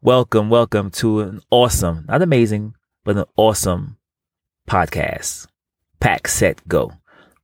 Welcome, 0.00 0.48
welcome 0.48 0.92
to 0.92 1.18
an 1.22 1.40
awesome, 1.50 2.04
not 2.06 2.22
amazing, 2.22 2.74
but 3.02 3.16
an 3.16 3.24
awesome 3.36 3.96
podcast. 4.70 5.48
Pack, 5.98 6.28
set, 6.28 6.66
go. 6.68 6.92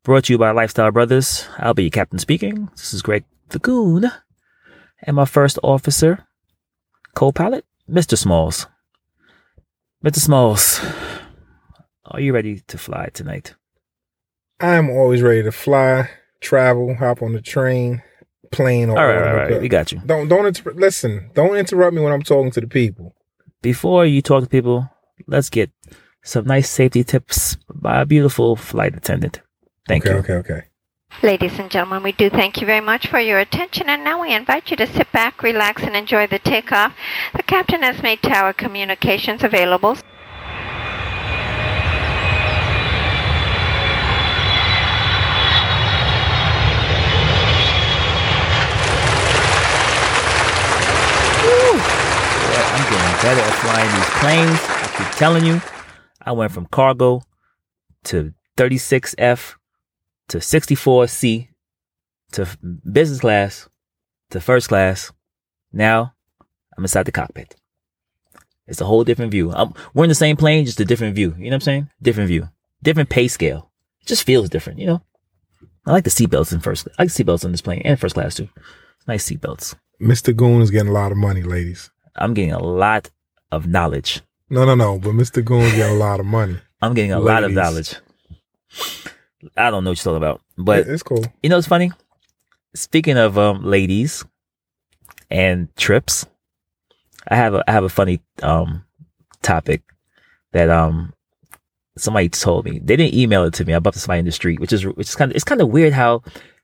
Brought 0.05 0.27
to 0.27 0.35
you 0.35 0.39
by 0.39 0.53
Lifestyle 0.53 0.93
Brothers. 0.93 1.49
I'll 1.59 1.75
be 1.75 1.83
your 1.83 1.91
captain 1.91 2.21
speaking. 2.21 2.69
This 2.77 2.95
is 2.95 3.03
Greg 3.03 3.25
the 3.49 3.59
Goon. 3.59 4.09
And 5.03 5.17
my 5.17 5.25
first 5.25 5.59
officer, 5.65 6.29
co-pilot, 7.17 7.65
Mr. 7.91 8.17
Smalls. 8.17 8.69
Mr. 10.05 10.21
Smalls, 10.21 10.81
are 12.05 12.21
you 12.21 12.33
ready 12.33 12.61
to 12.69 12.79
fly 12.79 13.09
tonight? 13.13 13.57
I'm 14.61 14.91
always 14.91 15.23
ready 15.23 15.43
to 15.43 15.51
fly, 15.51 16.09
travel, 16.41 16.95
hop 16.95 17.21
on 17.21 17.33
the 17.33 17.43
train, 17.43 18.05
plane, 18.57 18.89
or 18.91 18.99
All 18.99 19.07
right, 19.07 19.15
all 19.15 19.21
whatever. 19.21 19.37
right, 19.37 19.47
all 19.47 19.53
right. 19.53 19.63
We 19.63 19.69
got 19.69 19.93
you. 19.93 20.01
Don't 20.07 20.29
don't 20.29 20.47
inter- 20.47 20.73
listen. 20.75 21.31
Don't 21.35 21.57
interrupt 21.57 21.95
me 21.95 22.03
when 22.03 22.13
I'm 22.13 22.23
talking 22.23 22.51
to 22.53 22.61
the 22.61 22.67
people. 22.69 23.15
Before 23.63 24.05
you 24.05 24.21
talk 24.23 24.43
to 24.43 24.49
people, 24.49 24.89
let's 25.27 25.51
get 25.51 25.71
some 26.23 26.47
nice 26.47 26.69
safety 26.71 27.05
tips 27.05 27.57
by 27.75 28.01
a 28.03 28.07
beautiful 28.07 28.57
flight 28.57 28.95
attendant. 28.97 29.41
Thank 29.89 30.05
okay, 30.07 30.15
you. 30.15 30.21
Okay, 30.21 30.33
okay, 30.35 30.55
okay. 30.55 30.67
Ladies 31.23 31.59
and 31.61 31.71
gentlemen, 31.71 32.03
we 32.03 32.13
do 32.13 32.29
thank 32.29 32.61
you 32.61 32.67
very 32.67 32.81
much 32.81 33.07
for 33.07 33.21
your 33.21 33.39
attention, 33.39 33.89
and 33.89 34.03
now 34.03 34.21
we 34.21 34.35
invite 34.35 34.71
you 34.71 34.77
to 34.79 34.87
sit 34.87 35.11
back, 35.13 35.43
relax, 35.43 35.83
and 35.83 35.95
enjoy 35.95 36.27
the 36.27 36.41
takeoff. 36.41 36.93
The 37.37 37.43
captain 37.45 37.83
has 37.83 38.03
made 38.03 38.21
tower 38.21 38.53
communications 38.53 39.45
available. 39.45 39.97
Yeah, 51.35 52.75
I'm 52.75 52.85
getting 52.91 53.14
better 53.25 53.41
at 53.41 53.55
flying 53.55 53.91
these 53.97 54.11
planes. 54.21 54.61
I 54.69 54.95
keep 54.99 55.17
telling 55.17 55.47
you. 55.47 55.59
I 56.21 56.33
went 56.33 56.53
from 56.53 56.67
cargo 56.67 57.23
to 58.05 58.35
36F 58.59 59.55
to 60.29 60.39
64C 60.39 61.49
to 62.33 62.59
business 62.93 63.21
class 63.21 63.67
to 64.29 64.43
first 64.43 64.69
class. 64.69 65.11
Now 65.73 66.13
I'm 66.77 66.85
inside 66.85 67.05
the 67.05 67.13
cockpit. 67.13 67.57
It's 68.67 68.83
a 68.83 68.85
whole 68.85 69.05
different 69.05 69.31
view. 69.31 69.53
I'm, 69.53 69.73
we're 69.95 70.05
in 70.05 70.11
the 70.11 70.15
same 70.15 70.37
plane, 70.37 70.67
just 70.67 70.81
a 70.81 70.85
different 70.85 71.15
view. 71.15 71.35
You 71.39 71.45
know 71.45 71.49
what 71.49 71.55
I'm 71.55 71.61
saying? 71.61 71.91
Different 72.03 72.29
view, 72.29 72.51
different 72.83 73.09
pay 73.09 73.29
scale. 73.29 73.71
It 74.03 74.07
just 74.07 74.25
feels 74.25 74.51
different, 74.51 74.81
you 74.81 74.87
know? 74.87 75.03
I 75.87 75.93
like 75.93 76.05
the 76.05 76.11
seatbelts 76.11 76.53
in 76.53 76.61
first. 76.61 76.89
I 76.99 77.05
like 77.05 77.09
seatbelts 77.09 77.47
on 77.47 77.53
this 77.53 77.63
plane 77.63 77.81
and 77.87 77.99
first 77.99 78.15
class 78.15 78.35
too. 78.35 78.51
Nice 79.09 79.31
seatbelts. 79.31 79.77
Mr. 79.99 80.37
Goon 80.37 80.61
is 80.61 80.71
getting 80.71 80.91
a 80.91 80.93
lot 80.93 81.11
of 81.11 81.17
money, 81.17 81.43
ladies. 81.43 81.91
I'm 82.17 82.35
getting 82.35 82.53
a 82.53 82.63
lot 82.63 83.11
of 83.51 83.67
knowledge. 83.67 84.23
No, 84.51 84.65
no, 84.65 84.75
no. 84.75 84.99
But 84.99 85.13
Mr. 85.13 85.45
Goon's 85.45 85.73
getting 85.73 85.97
a 85.97 85.99
lot 85.99 86.21
of 86.21 86.27
money. 86.27 86.59
I'm 86.81 86.95
getting 86.95 87.13
a 87.13 87.21
lot 87.21 87.45
of 87.45 87.53
knowledge. 87.53 87.97
I 89.57 89.71
don't 89.71 89.85
know 89.85 89.91
what 89.91 90.05
you're 90.05 90.13
talking 90.13 90.17
about, 90.17 90.41
but 90.57 90.87
it's 90.87 91.03
cool. 91.03 91.25
you 91.43 91.51
know 91.51 91.59
it's 91.59 91.69
funny? 91.69 91.93
Speaking 92.75 93.17
of 93.17 93.39
um, 93.39 93.63
ladies 93.65 94.25
and 95.31 95.75
trips, 95.77 96.27
I 97.29 97.37
have 97.37 97.55
a 97.55 97.65
I 97.69 97.73
have 97.73 97.85
a 97.85 97.89
funny 97.89 98.21
um 98.43 98.85
topic 99.43 99.83
that 100.53 100.71
um 100.71 101.13
somebody 101.97 102.29
told 102.29 102.65
me. 102.65 102.81
They 102.81 102.97
didn't 102.97 103.15
email 103.15 103.45
it 103.45 103.55
to 103.55 103.65
me. 103.65 103.75
I 103.75 103.79
bumped 103.79 103.99
somebody 103.99 104.21
in 104.21 104.25
the 104.25 104.33
street, 104.33 104.61
which 104.61 104.73
is 104.73 104.85
which 104.85 105.09
is 105.09 105.15
kind 105.15 105.31
of 105.31 105.37
it's 105.37 105.45
kind 105.45 105.61
of 105.61 105.69
weird 105.69 105.93
how 105.93 106.23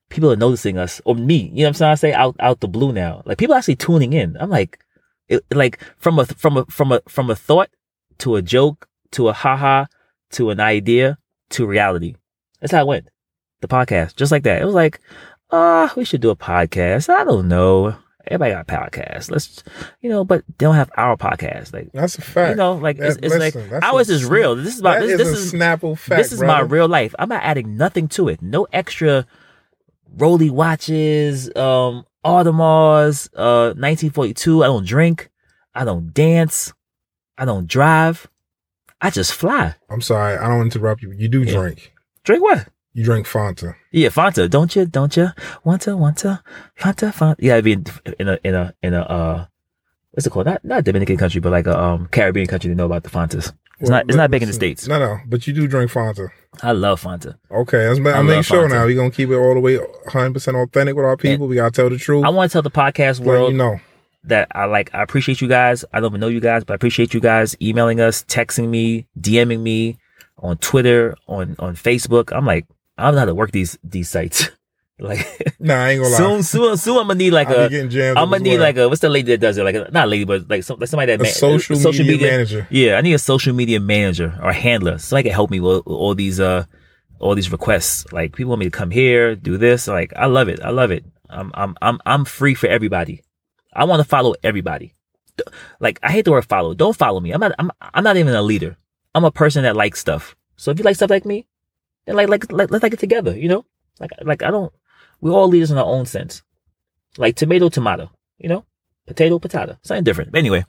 people 0.09 0.31
are 0.33 0.37
noticing 0.37 0.79
us 0.79 1.01
or 1.05 1.15
me. 1.15 1.37
You 1.37 1.51
know 1.51 1.63
what 1.63 1.69
I'm 1.69 1.75
saying? 1.75 1.93
I 1.93 1.95
say 1.95 2.13
out 2.13 2.37
out 2.41 2.61
the 2.61 2.69
blue 2.69 2.93
now. 2.93 3.23
Like 3.25 3.39
people 3.39 3.55
actually 3.55 3.77
tuning 3.77 4.13
in. 4.13 4.37
I'm 4.41 4.51
like, 4.51 4.79
it, 5.31 5.43
like 5.51 5.81
from 5.97 6.19
a 6.19 6.27
from 6.27 6.59
a 6.59 6.65
from 6.67 6.93
a 6.93 7.01
from 7.09 7.31
a 7.31 7.35
thought 7.37 7.71
to 8.19 8.37
a 8.37 8.43
joke 8.43 8.87
to 9.13 9.29
a 9.29 9.33
haha 9.33 9.87
to 10.33 10.51
an 10.51 10.61
idea 10.61 11.17
to 11.51 11.67
reality. 11.67 12.15
That's 12.61 12.73
how 12.73 12.81
it 12.81 12.87
went. 12.87 13.09
The 13.63 13.69
podcast, 13.69 14.17
just 14.17 14.31
like 14.33 14.43
that. 14.45 14.61
It 14.61 14.65
was 14.67 14.75
like, 14.75 15.01
ah, 15.51 15.93
we 15.97 16.05
should 16.05 16.21
do 16.21 16.31
a 16.31 16.37
podcast. 16.37 17.09
I 17.09 17.25
don't 17.25 17.49
know. 17.49 17.95
Everybody 18.27 18.53
got 18.53 18.67
podcasts. 18.69 19.31
Let's, 19.31 19.65
you 20.03 20.11
know, 20.11 20.25
but 20.25 20.45
they 20.47 20.55
don't 20.67 20.75
have 20.75 20.91
our 20.97 21.17
podcast. 21.17 21.73
Like, 21.73 21.91
That's 21.93 22.17
a 22.19 22.23
fact. 22.23 22.51
you 22.51 22.57
know, 22.57 22.75
like 22.75 22.99
it's, 22.99 23.17
That- 23.17 23.25
it's 23.25 23.35
listen, 23.35 23.71
like 23.71 23.83
ours 23.83 24.11
is 24.11 24.25
real. 24.27 24.55
This 24.57 24.75
is 24.75 24.81
about 24.81 25.01
this. 25.01 25.13
is 25.13 25.19
This 25.19 25.29
is 25.39 25.53
Snapple 25.55 25.97
fact. 25.99 26.19
this 26.19 26.31
is 26.33 26.41
my 26.41 26.61
real 26.61 26.87
life. 26.87 27.15
I'm 27.19 27.31
not 27.31 27.43
adding 27.43 27.77
nothing 27.77 28.09
to 28.09 28.29
it. 28.29 28.41
No 28.43 28.67
extra 28.73 29.27
roly 30.17 30.51
watches, 30.51 31.55
um, 31.57 32.05
Audemars, 32.25 33.29
uh, 33.37 33.73
1942. 33.75 34.63
I 34.63 34.67
don't 34.67 34.87
drink. 34.87 35.31
I 35.75 35.85
don't 35.85 36.13
dance. 36.13 36.73
I 37.39 37.45
don't 37.45 37.67
drive. 37.67 38.29
I 39.01 39.11
just 39.11 39.33
fly. 39.33 39.75
I'm 39.89 40.01
sorry. 40.03 40.37
I 40.37 40.49
don't 40.49 40.63
interrupt 40.63 41.03
you. 41.03 41.13
You 41.13 41.29
do 41.29 41.43
Yeah. 41.43 41.53
drink. 41.55 41.93
Drink 42.25 42.43
what? 42.43 42.69
You 42.93 43.05
drink 43.05 43.27
Fanta. 43.27 43.75
Yeah, 43.93 44.09
Fanta, 44.09 44.51
don't 44.51 44.75
you? 44.77 44.85
Don't 44.85 45.17
you? 45.17 45.29
Wanta, 45.65 45.97
wanta, 45.97 46.43
Fanta, 46.79 47.13
Fanta. 47.15 47.37
Yeah, 47.39 47.57
I 47.57 47.63
mean, 47.63 47.85
in 48.19 48.29
a, 48.29 48.39
in 48.45 48.55
a, 48.55 48.75
in 48.83 48.95
a, 48.95 49.01
uh, 49.03 49.47
what's 50.11 50.27
it 50.27 50.31
called? 50.31 50.47
Not, 50.47 50.65
not 50.65 50.85
Dominican 50.85 51.17
country, 51.17 51.41
but 51.41 51.53
like 51.53 51.67
a, 51.67 51.81
um, 51.81 52.09
Caribbean 52.09 52.47
country. 52.49 52.69
They 52.69 52.75
know 52.75 52.87
about 52.87 53.05
the 53.05 53.09
Fantas. 53.11 53.53
It's 53.81 53.89
Well, 53.89 53.99
not, 53.99 54.05
it's 54.09 54.17
not 54.17 54.31
big 54.31 54.43
in 54.43 54.49
the 54.49 54.53
States. 54.53 54.87
No, 54.87 54.99
no. 54.99 55.19
But 55.27 55.47
you 55.47 55.53
do 55.55 55.67
drink 55.67 55.91
Fanta. 55.91 56.29
I 56.63 56.73
love 56.73 57.03
Fanta. 57.03 57.37
Okay, 57.51 57.99
ma- 58.01 58.11
I 58.11 58.21
love 58.21 58.45
sure 58.45 58.69
Fanta. 58.69 58.73
now. 58.73 58.85
We're 58.85 58.97
gonna 58.97 59.11
keep 59.11 59.31
it 59.31 59.35
all 59.37 59.55
the 59.55 59.61
way 59.61 59.79
100 59.79 60.35
percent 60.35 60.57
authentic 60.57 60.95
with 60.97 61.05
our 61.07 61.17
people. 61.17 61.47
we 61.49 61.55
gotta 61.57 61.71
tell 61.71 61.89
the 61.91 61.97
truth. 61.97 62.25
I 62.25 62.29
want 62.29 62.51
to 62.51 62.53
tell 62.53 62.63
the 62.63 62.71
podcast 62.71 63.21
world 63.21 63.53
you 63.53 63.59
know. 63.59 63.81
that 64.25 64.49
I 64.55 64.67
like, 64.67 64.91
I 64.95 65.03
appreciate 65.03 65.41
you 65.41 65.49
guys. 65.49 65.85
I 65.95 66.01
don't 66.01 66.11
even 66.11 66.21
know 66.21 66.29
you 66.29 66.41
guys, 66.41 66.63
but 66.65 66.75
I 66.75 66.77
appreciate 66.77 67.15
you 67.15 67.21
guys 67.21 67.57
emailing 67.63 68.01
us, 68.01 68.23
texting 68.25 68.69
me, 68.69 69.07
DMing 69.19 69.61
me 69.61 69.99
on 70.39 70.59
Twitter, 70.59 71.17
on, 71.27 71.57
on 71.59 71.75
Facebook. 71.75 72.37
I'm 72.37 72.45
like, 72.45 72.67
I 72.99 73.05
don't 73.05 73.15
know 73.15 73.21
how 73.21 73.27
to 73.27 73.35
work 73.35 73.53
these, 73.53 73.79
these 73.83 74.09
sites. 74.11 74.51
like, 75.01 75.57
Nah, 75.61 75.75
I 75.85 75.91
ain't 75.91 76.03
gonna 76.03 76.13
lie. 76.13 76.19
soon, 76.19 76.43
soon, 76.43 76.77
soon 76.77 76.97
I'm 76.99 77.07
gonna 77.09 77.15
need 77.17 77.33
like 77.33 77.49
I 77.49 77.53
a, 77.53 77.67
I'm 77.67 78.31
gonna 78.31 78.39
need 78.39 78.53
well. 78.55 78.61
like 78.61 78.77
a 78.77 78.89
what's 78.89 79.01
the 79.01 79.09
lady 79.09 79.33
that 79.33 79.39
does 79.41 79.59
it? 79.59 79.65
Like 79.65 79.75
a, 79.75 79.91
not 79.91 80.07
a 80.07 80.11
lady, 80.11 80.25
but 80.25 80.49
like, 80.49 80.63
some, 80.63 80.79
like 80.79 80.89
somebody 80.89 81.13
that 81.13 81.21
a 81.21 81.25
ma- 81.25 81.29
social, 81.29 81.77
media, 82.05 82.31
manager. 82.31 82.67
Yeah, 82.71 82.97
I 82.97 83.01
need 83.01 83.15
a 83.15 83.19
social 83.19 83.55
media 83.55 83.81
manager 83.81 84.39
or 84.43 84.53
handler. 84.53 84.99
Somebody 84.99 85.29
can 85.29 85.35
help 85.35 85.51
me 85.51 85.61
with, 85.61 85.85
with 85.87 85.97
all 85.97 86.15
these 86.15 86.41
uh 86.41 86.65
all 87.19 87.35
these 87.35 87.53
requests. 87.53 88.11
Like 88.13 88.35
people 88.35 88.51
want 88.51 88.61
me 88.61 88.67
to 88.67 88.71
come 88.71 88.91
here, 88.91 89.37
do 89.37 89.59
this. 89.59 89.87
Like 89.87 90.13
I 90.17 90.27
love 90.27 90.49
it. 90.49 90.61
I 90.63 90.71
love 90.71 90.91
it. 90.91 91.05
I'm 91.29 91.51
I'm 91.55 91.77
I'm 91.83 91.99
I'm 92.07 92.25
free 92.25 92.55
for 92.55 92.67
everybody. 92.67 93.23
I 93.75 93.85
want 93.85 94.01
to 94.01 94.09
follow 94.09 94.35
everybody. 94.43 94.95
Like 95.79 95.99
I 96.03 96.11
hate 96.11 96.25
the 96.25 96.33
word 96.33 96.45
follow. 96.47 96.75
Don't 96.75 96.97
follow 96.97 97.21
me. 97.21 97.33
I'm 97.33 97.41
not 97.41 97.53
I'm 97.59 97.71
I'm 97.81 98.05
not 98.05 98.17
even 98.17 98.35
a 98.35 98.43
leader. 98.43 98.77
I'm 99.15 99.25
a 99.25 99.31
person 99.31 99.63
that 99.65 99.77
likes 99.77 100.01
stuff. 100.01 100.37
So 100.57 100.71
if 100.71 100.79
you 100.79 100.85
like 100.85 100.97
stuff 100.97 101.11
like 101.11 101.25
me, 101.25 101.47
then 102.07 102.17
like 102.17 102.29
like, 102.29 102.51
like 102.53 102.71
let's 102.71 102.83
like 102.83 102.93
it 102.93 102.99
together, 102.99 103.37
you 103.37 103.49
know? 103.49 103.65
Like 103.99 104.11
like 104.23 104.43
I 104.43 104.51
don't 104.51 104.73
we're 105.21 105.33
all 105.33 105.49
leaders 105.49 105.71
in 105.71 105.79
our 105.79 105.85
own 105.85 106.07
sense. 106.07 106.43
Like 107.19 107.37
tomato, 107.37 107.69
tomato, 107.69 108.11
you 108.39 108.49
know? 108.49 108.65
Potato, 109.07 109.39
potato. 109.39 109.77
Something 109.83 110.05
different. 110.05 110.31
But 110.33 110.39
anyway, 110.39 110.65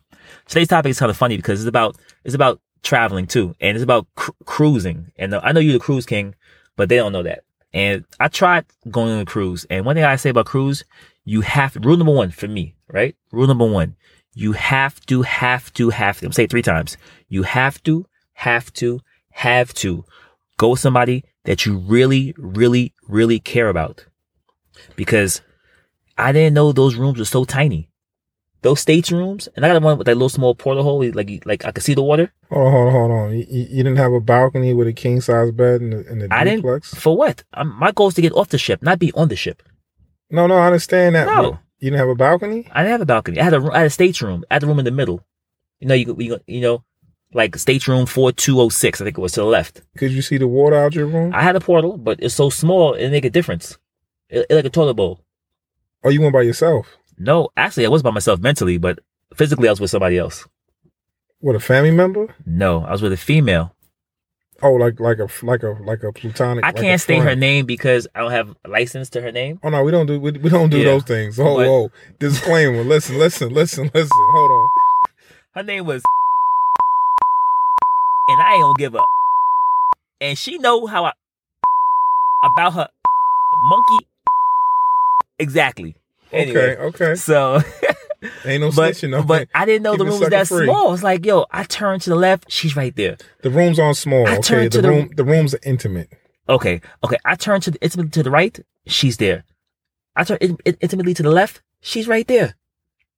today's 0.48 0.68
topic 0.68 0.90
is 0.90 1.00
kind 1.00 1.10
of 1.10 1.18
funny 1.18 1.38
because 1.38 1.62
it's 1.62 1.70
about 1.70 1.98
it's 2.24 2.34
about 2.34 2.60
traveling 2.82 3.28
too, 3.28 3.56
and 3.60 3.78
it's 3.78 3.84
about 3.84 4.08
cru- 4.16 4.36
cruising. 4.46 5.12
And 5.18 5.36
I 5.36 5.52
know 5.52 5.60
you're 5.60 5.74
the 5.74 5.80
cruise 5.80 6.06
king, 6.06 6.34
but 6.76 6.90
they 6.90 6.96
don't 6.96 7.12
know 7.12 7.24
that. 7.24 7.44
And 7.74 8.04
I 8.20 8.28
tried 8.28 8.66
going 8.90 9.12
on 9.12 9.20
a 9.20 9.26
cruise, 9.26 9.66
and 9.70 9.86
one 9.86 9.96
thing 9.96 10.04
I 10.04 10.16
say 10.16 10.32
about 10.32 10.48
cruise, 10.48 10.84
you 11.24 11.42
have 11.42 11.76
rule 11.76 11.98
number 11.98 12.14
one 12.14 12.32
for 12.32 12.48
me, 12.48 12.76
right? 12.88 13.16
Rule 13.32 13.48
number 13.48 13.66
one, 13.66 13.96
you 14.34 14.54
have 14.54 15.00
to, 15.06 15.22
have 15.22 15.72
to, 15.74 15.90
have 15.90 16.20
to. 16.20 16.26
I'm 16.26 16.32
saying 16.32 16.46
it 16.46 16.52
three 16.52 16.62
times. 16.62 16.98
You 17.30 17.44
have 17.44 17.82
to, 17.84 18.08
have 18.34 18.74
to, 18.74 19.02
have 19.30 19.74
to 19.76 20.04
go 20.58 20.70
with 20.70 20.80
somebody 20.80 21.24
that 21.46 21.66
you 21.66 21.78
really, 21.78 22.34
really, 22.38 22.94
really 23.08 23.40
care 23.40 23.70
about, 23.70 24.06
because 24.96 25.42
I 26.18 26.32
didn't 26.32 26.54
know 26.54 26.72
those 26.72 26.96
rooms 26.96 27.20
were 27.20 27.26
so 27.26 27.46
tiny. 27.46 27.90
Those 28.64 28.80
states 28.80 29.12
rooms, 29.12 29.50
and 29.56 29.66
I 29.66 29.70
got 29.70 29.82
one 29.82 29.98
with 29.98 30.06
that 30.06 30.14
little 30.16 30.30
small 30.30 30.54
porthole, 30.54 31.04
like 31.14 31.44
like 31.46 31.66
I 31.66 31.72
could 31.72 31.84
see 31.84 31.96
the 31.96 32.04
water. 32.04 32.32
Hold 32.52 32.68
on, 32.68 32.72
hold 32.72 32.88
on, 32.88 32.94
hold 32.94 33.12
on. 33.12 33.34
You, 33.34 33.46
you 33.48 33.84
didn't 33.84 33.96
have 33.96 34.14
a 34.14 34.20
balcony 34.20 34.74
with 34.76 34.88
a 34.88 34.94
king 34.94 35.20
size 35.20 35.52
bed 35.52 35.82
in 35.82 35.90
the, 35.90 35.98
the 36.04 36.28
I 36.30 36.44
didn't. 36.44 36.60
duplex? 36.60 36.94
For 36.94 37.18
what? 37.18 37.44
Um, 37.54 37.76
my 37.80 37.92
goal 37.92 38.10
is 38.10 38.14
to 38.16 38.22
get 38.22 38.34
off 38.34 38.50
the 38.50 38.60
ship, 38.60 38.84
not 38.84 39.00
be 39.00 39.12
on 39.14 39.30
the 39.30 39.36
ship. 39.36 39.64
No, 40.30 40.46
no, 40.46 40.58
I 40.58 40.68
understand 40.68 41.16
that. 41.16 41.26
No. 41.26 41.58
You 41.80 41.90
didn't 41.90 42.00
have 42.00 42.10
a 42.10 42.16
balcony? 42.16 42.68
I 42.72 42.84
didn't 42.84 42.92
have 42.92 43.02
a 43.02 43.06
balcony. 43.06 43.40
I 43.40 43.44
had 43.44 43.54
a 43.56 43.72
I 43.72 43.80
had 43.80 43.88
a 43.88 43.90
states 43.90 44.22
room. 44.22 44.46
I 44.52 44.56
had 44.56 44.62
the 44.62 44.68
room 44.68 44.78
in 44.78 44.86
the 44.86 44.92
middle. 44.92 45.26
You 45.80 45.88
know, 45.88 45.96
you 45.96 46.16
you, 46.20 46.40
you 46.46 46.62
know, 46.62 46.84
like 47.34 47.56
states 47.56 47.88
room 47.88 48.06
four 48.06 48.32
two 48.32 48.62
oh 48.62 48.70
six. 48.70 49.02
I 49.02 49.06
think 49.06 49.18
it 49.18 49.22
was 49.22 49.32
to 49.34 49.40
the 49.40 49.48
left. 49.48 49.82
Could 49.98 50.12
you 50.12 50.22
see 50.22 50.38
the 50.38 50.48
water 50.48 50.76
out 50.78 50.94
your 50.94 51.08
room? 51.08 51.34
I 51.34 51.42
had 51.42 51.56
a 51.56 51.60
portal, 51.60 51.98
but 51.98 52.20
it's 52.22 52.36
so 52.36 52.52
small 52.52 52.94
it 52.94 53.10
make 53.10 53.26
a 53.26 53.32
difference. 53.32 53.80
It, 54.32 54.48
it 54.50 54.56
like 54.56 54.66
a 54.66 54.70
toilet 54.70 54.96
bowl. 54.96 55.20
Oh, 56.04 56.10
you 56.10 56.22
went 56.22 56.34
by 56.34 56.42
yourself? 56.42 56.98
No, 57.20 57.50
actually, 57.58 57.86
I 57.86 57.90
was 57.90 58.02
by 58.02 58.10
myself 58.12 58.40
mentally, 58.40 58.78
but 58.80 59.00
physically, 59.36 59.68
I 59.68 59.72
was 59.72 59.80
with 59.82 59.92
somebody 59.92 60.18
else. 60.18 60.48
What 61.40 61.56
a 61.56 61.60
family 61.60 61.92
member? 61.92 62.34
No, 62.46 62.84
I 62.84 62.92
was 62.92 63.02
with 63.02 63.14
a 63.14 63.18
female. 63.18 63.76
Oh, 64.64 64.74
like 64.74 65.00
like 65.00 65.18
a 65.20 65.28
like 65.44 65.64
a 65.64 65.76
like 65.84 66.04
a 66.04 66.12
plutonic. 66.14 66.64
I 66.64 66.68
like 66.68 66.76
can't 66.78 67.02
state 67.02 67.22
her 67.24 67.36
name 67.36 67.66
because 67.66 68.08
I 68.14 68.20
don't 68.22 68.32
have 68.32 68.56
a 68.64 68.70
license 68.70 69.10
to 69.12 69.22
her 69.22 69.32
name. 69.32 69.60
Oh 69.64 69.70
no, 69.70 69.84
we 69.84 69.90
don't 69.92 70.06
do 70.06 70.20
we, 70.20 70.32
we 70.34 70.50
don't 70.52 70.70
do 70.70 70.78
Yeah. 70.78 70.84
those 70.86 71.04
things. 71.04 71.40
Oh, 71.40 71.56
But- 71.58 71.68
whoa, 71.68 71.92
disclaimer. 72.20 72.84
listen, 72.84 73.18
listen, 73.18 73.50
listen, 73.54 73.90
listen. 73.94 74.10
Hold 74.34 74.52
on. 74.52 74.70
Her 75.56 75.64
name 75.64 75.86
was, 75.86 76.04
and 78.30 78.42
I 78.42 78.54
ain't 78.54 78.62
gonna 78.62 78.74
give 78.78 78.96
up. 78.96 79.06
And 80.22 80.38
she 80.38 80.60
know 80.60 80.86
how 80.86 81.06
I 81.06 81.14
about 82.46 82.74
her 82.74 82.88
monkey. 83.70 84.08
Exactly. 85.40 85.96
Anyway, 86.32 86.76
Okay, 86.78 86.82
okay. 86.82 87.16
so 87.16 87.56
Ain't 88.46 88.62
no 88.62 88.72
but 88.72 88.94
snitching. 88.94 89.26
But 89.28 89.50
I 89.54 89.66
didn't 89.66 89.84
know 89.84 89.94
the 89.98 90.06
Keep 90.06 90.08
it 90.08 90.12
room 90.12 90.20
was 90.22 90.30
that 90.30 90.48
free. 90.48 90.66
small. 90.66 90.94
It's 90.94 91.04
like, 91.04 91.26
yo, 91.26 91.46
I 91.52 91.64
turn 91.64 92.00
to 92.02 92.10
the 92.10 92.16
left, 92.16 92.52
she's 92.52 92.76
right 92.76 92.96
there. 92.96 93.18
the 93.42 93.50
rooms 93.50 93.80
aren't 93.80 93.98
small. 93.98 94.28
I 94.28 94.38
Okay, 94.38 94.68
the 94.68 94.82
the- 94.82 94.88
room 94.90 95.10
the 95.16 95.24
rooms 95.24 95.54
are 95.56 95.60
intimate. 95.64 96.10
Okay, 96.48 96.82
okay. 97.04 97.18
I 97.26 97.36
turn 97.36 97.62
to 97.62 97.72
the, 97.72 97.82
intimately 97.82 98.12
to 98.12 98.24
the 98.24 98.32
right, 98.32 98.60
she's 98.86 99.18
there. 99.18 99.44
I 100.16 100.24
turn 100.24 100.38
in, 100.42 100.58
in- 100.66 100.78
intimately 100.82 101.14
to 101.16 101.24
the 101.24 101.30
left, 101.32 101.62
she's 101.82 102.08
right 102.08 102.28
there. 102.28 102.56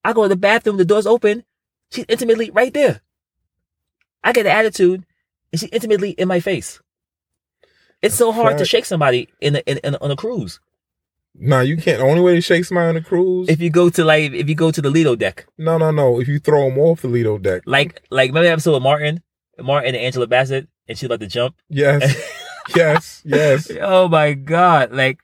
I 0.04 0.14
go 0.14 0.24
to 0.24 0.30
the 0.30 0.36
bathroom, 0.36 0.78
the 0.78 0.86
door's 0.86 1.08
open, 1.08 1.44
she's 1.92 2.06
intimately 2.10 2.50
right 2.52 2.74
there. 2.74 3.02
I 4.24 4.32
get 4.34 4.44
the 4.44 4.52
attitude, 4.52 5.06
and 5.52 5.60
she's 5.60 5.70
intimately 5.72 6.12
in 6.12 6.28
my 6.28 6.40
face. 6.40 6.80
It's 8.02 8.16
so 8.16 8.32
hard 8.32 8.58
to 8.58 8.66
shake 8.66 8.86
somebody 8.86 9.30
in, 9.42 9.56
a, 9.56 9.60
in, 9.60 9.80
in 9.84 9.96
on 9.96 10.12
a 10.12 10.16
cruise. 10.16 10.60
Nah, 11.36 11.62
you 11.62 11.78
can't. 11.78 12.00
The 12.00 12.06
only 12.06 12.22
way 12.22 12.36
to 12.36 12.42
shake 12.42 12.66
somebody 12.66 12.90
on 12.90 12.98
a 12.98 13.02
cruise. 13.02 13.50
If 13.50 13.60
you 13.60 13.70
go 13.70 13.90
to 13.90 14.04
like, 14.06 14.32
if 14.34 14.48
you 14.48 14.56
go 14.56 14.72
to 14.72 14.82
the 14.82 14.90
Lido 14.90 15.16
deck, 15.16 15.48
no, 15.58 15.78
no, 15.78 15.92
no. 15.92 16.20
If 16.22 16.28
you 16.28 16.40
throw 16.40 16.70
them 16.70 16.78
off 16.78 17.02
the 17.02 17.08
Lido 17.08 17.38
deck. 17.38 17.64
like, 17.66 18.02
like 18.12 18.30
remember 18.30 18.48
the 18.48 18.52
episode 18.54 18.76
of 18.76 18.84
Martin, 18.84 19.24
Martin 19.60 19.96
and 19.96 20.04
Angela 20.04 20.28
Bassett, 20.28 20.68
and 20.88 20.98
she 20.98 21.06
about 21.06 21.20
to 21.22 21.28
jump. 21.28 21.56
Yes, 21.70 22.16
yes, 22.76 23.22
yes. 23.26 23.72
Oh 23.82 24.08
my 24.08 24.34
god! 24.34 24.92
Like, 24.92 25.20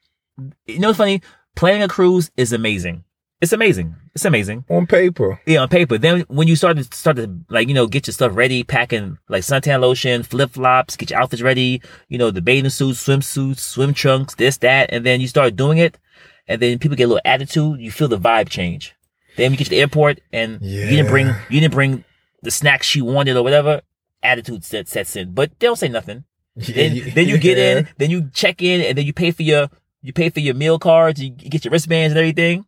you 0.65 0.79
know 0.79 0.89
what's 0.89 0.97
funny? 0.97 1.21
Planning 1.55 1.83
a 1.83 1.87
cruise 1.87 2.31
is 2.37 2.53
amazing. 2.53 3.03
It's 3.41 3.53
amazing. 3.53 3.95
It's 4.13 4.25
amazing. 4.25 4.65
On 4.69 4.85
paper. 4.85 5.39
Yeah, 5.45 5.59
on 5.59 5.69
paper. 5.69 5.97
Then 5.97 6.21
when 6.27 6.49
you 6.49 6.57
start 6.57 6.75
to 6.75 6.83
start 6.83 7.15
to 7.17 7.39
like 7.49 7.69
you 7.69 7.73
know 7.73 7.87
get 7.87 8.05
your 8.05 8.13
stuff 8.13 8.35
ready, 8.35 8.63
packing 8.63 9.17
like 9.29 9.43
suntan 9.43 9.79
lotion, 9.79 10.23
flip 10.23 10.51
flops, 10.51 10.97
get 10.97 11.11
your 11.11 11.21
outfits 11.21 11.41
ready. 11.41 11.81
You 12.09 12.17
know 12.17 12.31
the 12.31 12.41
bathing 12.41 12.69
suits, 12.69 13.05
swimsuits, 13.05 13.59
swim 13.59 13.93
trunks, 13.93 14.35
this 14.35 14.57
that, 14.57 14.89
and 14.91 15.05
then 15.05 15.21
you 15.21 15.27
start 15.29 15.55
doing 15.55 15.77
it, 15.77 15.97
and 16.47 16.61
then 16.61 16.79
people 16.79 16.97
get 16.97 17.05
a 17.05 17.07
little 17.07 17.21
attitude. 17.23 17.79
You 17.79 17.91
feel 17.91 18.09
the 18.09 18.19
vibe 18.19 18.49
change. 18.49 18.93
Then 19.37 19.51
you 19.51 19.57
get 19.57 19.65
to 19.65 19.69
the 19.69 19.79
airport 19.79 20.19
and 20.33 20.61
you 20.61 20.89
didn't 20.89 21.07
bring 21.07 21.27
you 21.49 21.61
didn't 21.61 21.73
bring 21.73 22.03
the 22.41 22.51
snacks 22.51 22.85
she 22.85 23.01
wanted 23.01 23.37
or 23.37 23.43
whatever. 23.43 23.81
Attitude 24.21 24.65
set, 24.65 24.89
sets 24.89 25.15
in, 25.15 25.33
but 25.33 25.51
they 25.59 25.67
don't 25.67 25.77
say 25.77 25.87
nothing. 25.87 26.25
Then, 26.57 27.13
then 27.15 27.29
you 27.29 27.37
get 27.37 27.57
in, 27.57 27.87
then 27.97 28.09
you 28.09 28.29
check 28.33 28.61
in, 28.61 28.81
and 28.81 28.97
then 28.97 29.05
you 29.05 29.13
pay 29.13 29.31
for 29.31 29.43
your 29.43 29.69
you 30.01 30.11
pay 30.11 30.29
for 30.29 30.41
your 30.41 30.55
meal 30.55 30.77
cards, 30.77 31.21
you 31.21 31.29
get 31.29 31.63
your 31.63 31.71
wristbands 31.71 32.11
and 32.11 32.19
everything. 32.19 32.65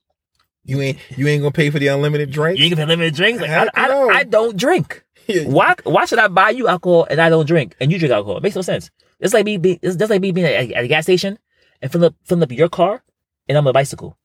You 0.63 0.79
ain't 0.81 0.99
you 1.17 1.27
ain't 1.27 1.41
gonna 1.41 1.51
pay 1.51 1.69
for 1.69 1.79
the 1.79 1.87
unlimited 1.87 2.31
drinks. 2.31 2.59
You 2.59 2.65
ain't 2.65 2.75
gonna 2.75 2.85
pay 2.85 2.89
limited 2.89 3.15
drinks. 3.15 3.41
Like, 3.41 3.49
I, 3.49 3.67
I, 3.73 3.87
no. 3.87 4.09
I 4.09 4.23
don't 4.23 4.57
drink. 4.57 5.03
Yeah, 5.27 5.43
Why 5.43 5.75
why 5.83 6.05
should 6.05 6.17
I 6.17 6.27
buy 6.27 6.49
you 6.49 6.67
alcohol 6.67 7.05
and 7.07 7.21
I 7.21 7.29
don't 7.29 7.45
drink 7.45 7.75
and 7.79 7.91
you 7.91 7.99
drink 7.99 8.11
alcohol? 8.11 8.37
It 8.37 8.43
makes 8.43 8.55
no 8.55 8.63
sense. 8.63 8.89
It's 9.19 9.35
like 9.35 9.45
me 9.45 9.57
being 9.57 9.77
it's 9.83 9.95
just 9.95 10.09
like 10.09 10.19
me 10.19 10.31
being 10.31 10.47
at, 10.47 10.71
at 10.71 10.83
a 10.83 10.87
gas 10.87 11.03
station 11.03 11.37
and 11.79 11.91
filling 11.91 12.07
up 12.07 12.15
filling 12.25 12.41
up 12.41 12.51
your 12.51 12.69
car 12.69 13.03
and 13.47 13.55
I'm 13.55 13.65
on 13.67 13.69
a 13.69 13.73
bicycle. 13.73 14.17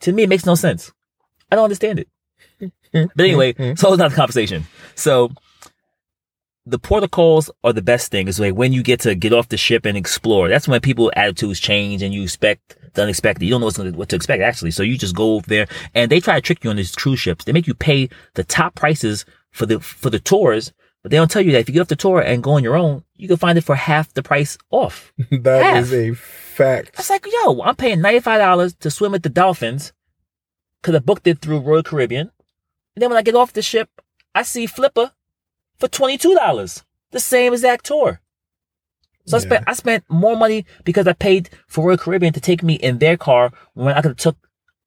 To 0.00 0.12
me, 0.12 0.22
it 0.22 0.30
makes 0.30 0.46
no 0.46 0.54
sense. 0.54 0.90
I 1.52 1.56
don't 1.56 1.64
understand 1.64 1.98
it. 2.00 2.08
But 2.92 3.20
anyway, 3.20 3.52
mm-hmm. 3.52 3.76
so 3.76 3.92
it's 3.92 3.98
not 3.98 4.10
the 4.10 4.16
conversation. 4.16 4.66
So 4.94 5.30
the 6.66 6.78
protocols 6.78 7.50
are 7.64 7.72
the 7.72 7.82
best 7.82 8.10
thing. 8.10 8.28
Is 8.28 8.40
like 8.40 8.54
when 8.54 8.72
you 8.72 8.82
get 8.82 9.00
to 9.00 9.14
get 9.14 9.32
off 9.32 9.48
the 9.48 9.56
ship 9.56 9.84
and 9.86 9.96
explore. 9.96 10.48
That's 10.48 10.68
when 10.68 10.80
people 10.80 11.12
attitudes 11.16 11.60
change 11.60 12.02
and 12.02 12.12
you 12.12 12.22
expect 12.22 12.76
the 12.94 13.02
unexpected. 13.02 13.44
You 13.44 13.58
don't 13.58 13.60
know 13.60 13.90
what 13.92 14.08
to 14.10 14.16
expect 14.16 14.42
actually. 14.42 14.70
So 14.70 14.82
you 14.82 14.98
just 14.98 15.16
go 15.16 15.34
over 15.34 15.46
there 15.46 15.66
and 15.94 16.10
they 16.10 16.20
try 16.20 16.34
to 16.34 16.40
trick 16.40 16.64
you 16.64 16.70
on 16.70 16.76
these 16.76 16.94
cruise 16.94 17.20
ships. 17.20 17.44
They 17.44 17.52
make 17.52 17.66
you 17.66 17.74
pay 17.74 18.08
the 18.34 18.44
top 18.44 18.74
prices 18.74 19.24
for 19.50 19.66
the 19.66 19.80
for 19.80 20.10
the 20.10 20.20
tours, 20.20 20.72
but 21.02 21.10
they 21.10 21.16
don't 21.16 21.30
tell 21.30 21.42
you 21.42 21.52
that 21.52 21.60
if 21.60 21.68
you 21.68 21.72
get 21.72 21.82
off 21.82 21.88
the 21.88 21.96
tour 21.96 22.20
and 22.20 22.42
go 22.42 22.52
on 22.52 22.62
your 22.62 22.76
own, 22.76 23.04
you 23.16 23.28
can 23.28 23.36
find 23.36 23.56
it 23.56 23.64
for 23.64 23.74
half 23.74 24.12
the 24.12 24.22
price 24.22 24.58
off. 24.70 25.12
that 25.30 25.62
half. 25.62 25.84
is 25.84 25.92
a 25.92 26.14
fact. 26.14 26.90
It's 26.98 27.10
like, 27.10 27.26
yo, 27.26 27.62
I'm 27.62 27.76
paying 27.76 28.00
ninety 28.00 28.20
five 28.20 28.40
dollars 28.40 28.74
to 28.74 28.90
swim 28.90 29.12
with 29.12 29.22
the 29.22 29.28
dolphins 29.28 29.92
because 30.80 30.94
I 30.94 30.98
booked 30.98 31.26
it 31.26 31.40
through 31.40 31.60
Royal 31.60 31.82
Caribbean. 31.82 32.30
And 32.96 33.02
then 33.02 33.10
when 33.10 33.18
I 33.18 33.22
get 33.22 33.34
off 33.34 33.52
the 33.52 33.62
ship, 33.62 33.88
I 34.34 34.42
see 34.42 34.66
Flipper 34.66 35.12
for 35.80 35.88
twenty 35.88 36.16
two 36.18 36.34
dollars, 36.34 36.84
the 37.10 37.20
same 37.20 37.52
exact 37.52 37.86
tour. 37.86 38.20
So 39.26 39.36
I 39.36 39.40
spent 39.40 39.64
I 39.66 39.72
spent 39.74 40.04
more 40.08 40.36
money 40.36 40.66
because 40.84 41.06
I 41.06 41.12
paid 41.12 41.50
for 41.66 41.86
Royal 41.86 41.98
Caribbean 41.98 42.32
to 42.32 42.40
take 42.40 42.62
me 42.62 42.74
in 42.74 42.98
their 42.98 43.16
car 43.16 43.52
when 43.74 43.94
I 43.94 44.02
could 44.02 44.10
have 44.10 44.16
took 44.16 44.36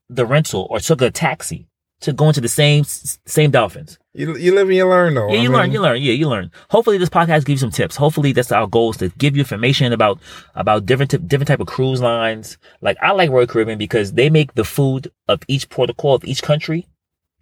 the 0.09 0.25
rental 0.25 0.67
or 0.69 0.79
took 0.79 1.01
a 1.01 1.11
taxi 1.11 1.67
to 2.01 2.11
go 2.11 2.27
into 2.27 2.41
the 2.41 2.49
same 2.49 2.83
same 2.83 3.51
dolphins. 3.51 3.97
You 4.13 4.35
you 4.35 4.53
live 4.53 4.67
and 4.67 4.75
you 4.75 4.87
learn 4.87 5.13
though. 5.15 5.29
Yeah, 5.29 5.39
I 5.39 5.43
you 5.43 5.49
mean, 5.49 5.57
learn, 5.57 5.71
you 5.71 5.81
learn. 5.81 6.01
Yeah, 6.01 6.13
you 6.13 6.27
learn. 6.27 6.51
Hopefully, 6.69 6.97
this 6.97 7.09
podcast 7.09 7.45
gives 7.45 7.61
you 7.61 7.69
some 7.69 7.71
tips. 7.71 7.95
Hopefully, 7.95 8.31
that's 8.33 8.51
our 8.51 8.67
goal 8.67 8.91
is 8.91 8.97
to 8.97 9.09
give 9.09 9.35
you 9.35 9.41
information 9.41 9.93
about 9.93 10.19
about 10.55 10.85
different 10.85 11.11
t- 11.11 11.17
different 11.17 11.47
type 11.47 11.61
of 11.61 11.67
cruise 11.67 12.01
lines. 12.01 12.57
Like 12.81 12.97
I 13.01 13.11
like 13.11 13.29
Royal 13.29 13.47
Caribbean 13.47 13.77
because 13.77 14.13
they 14.13 14.29
make 14.29 14.53
the 14.55 14.65
food 14.65 15.11
of 15.27 15.41
each 15.47 15.69
protocol 15.69 16.15
of 16.15 16.25
each 16.25 16.43
country 16.43 16.87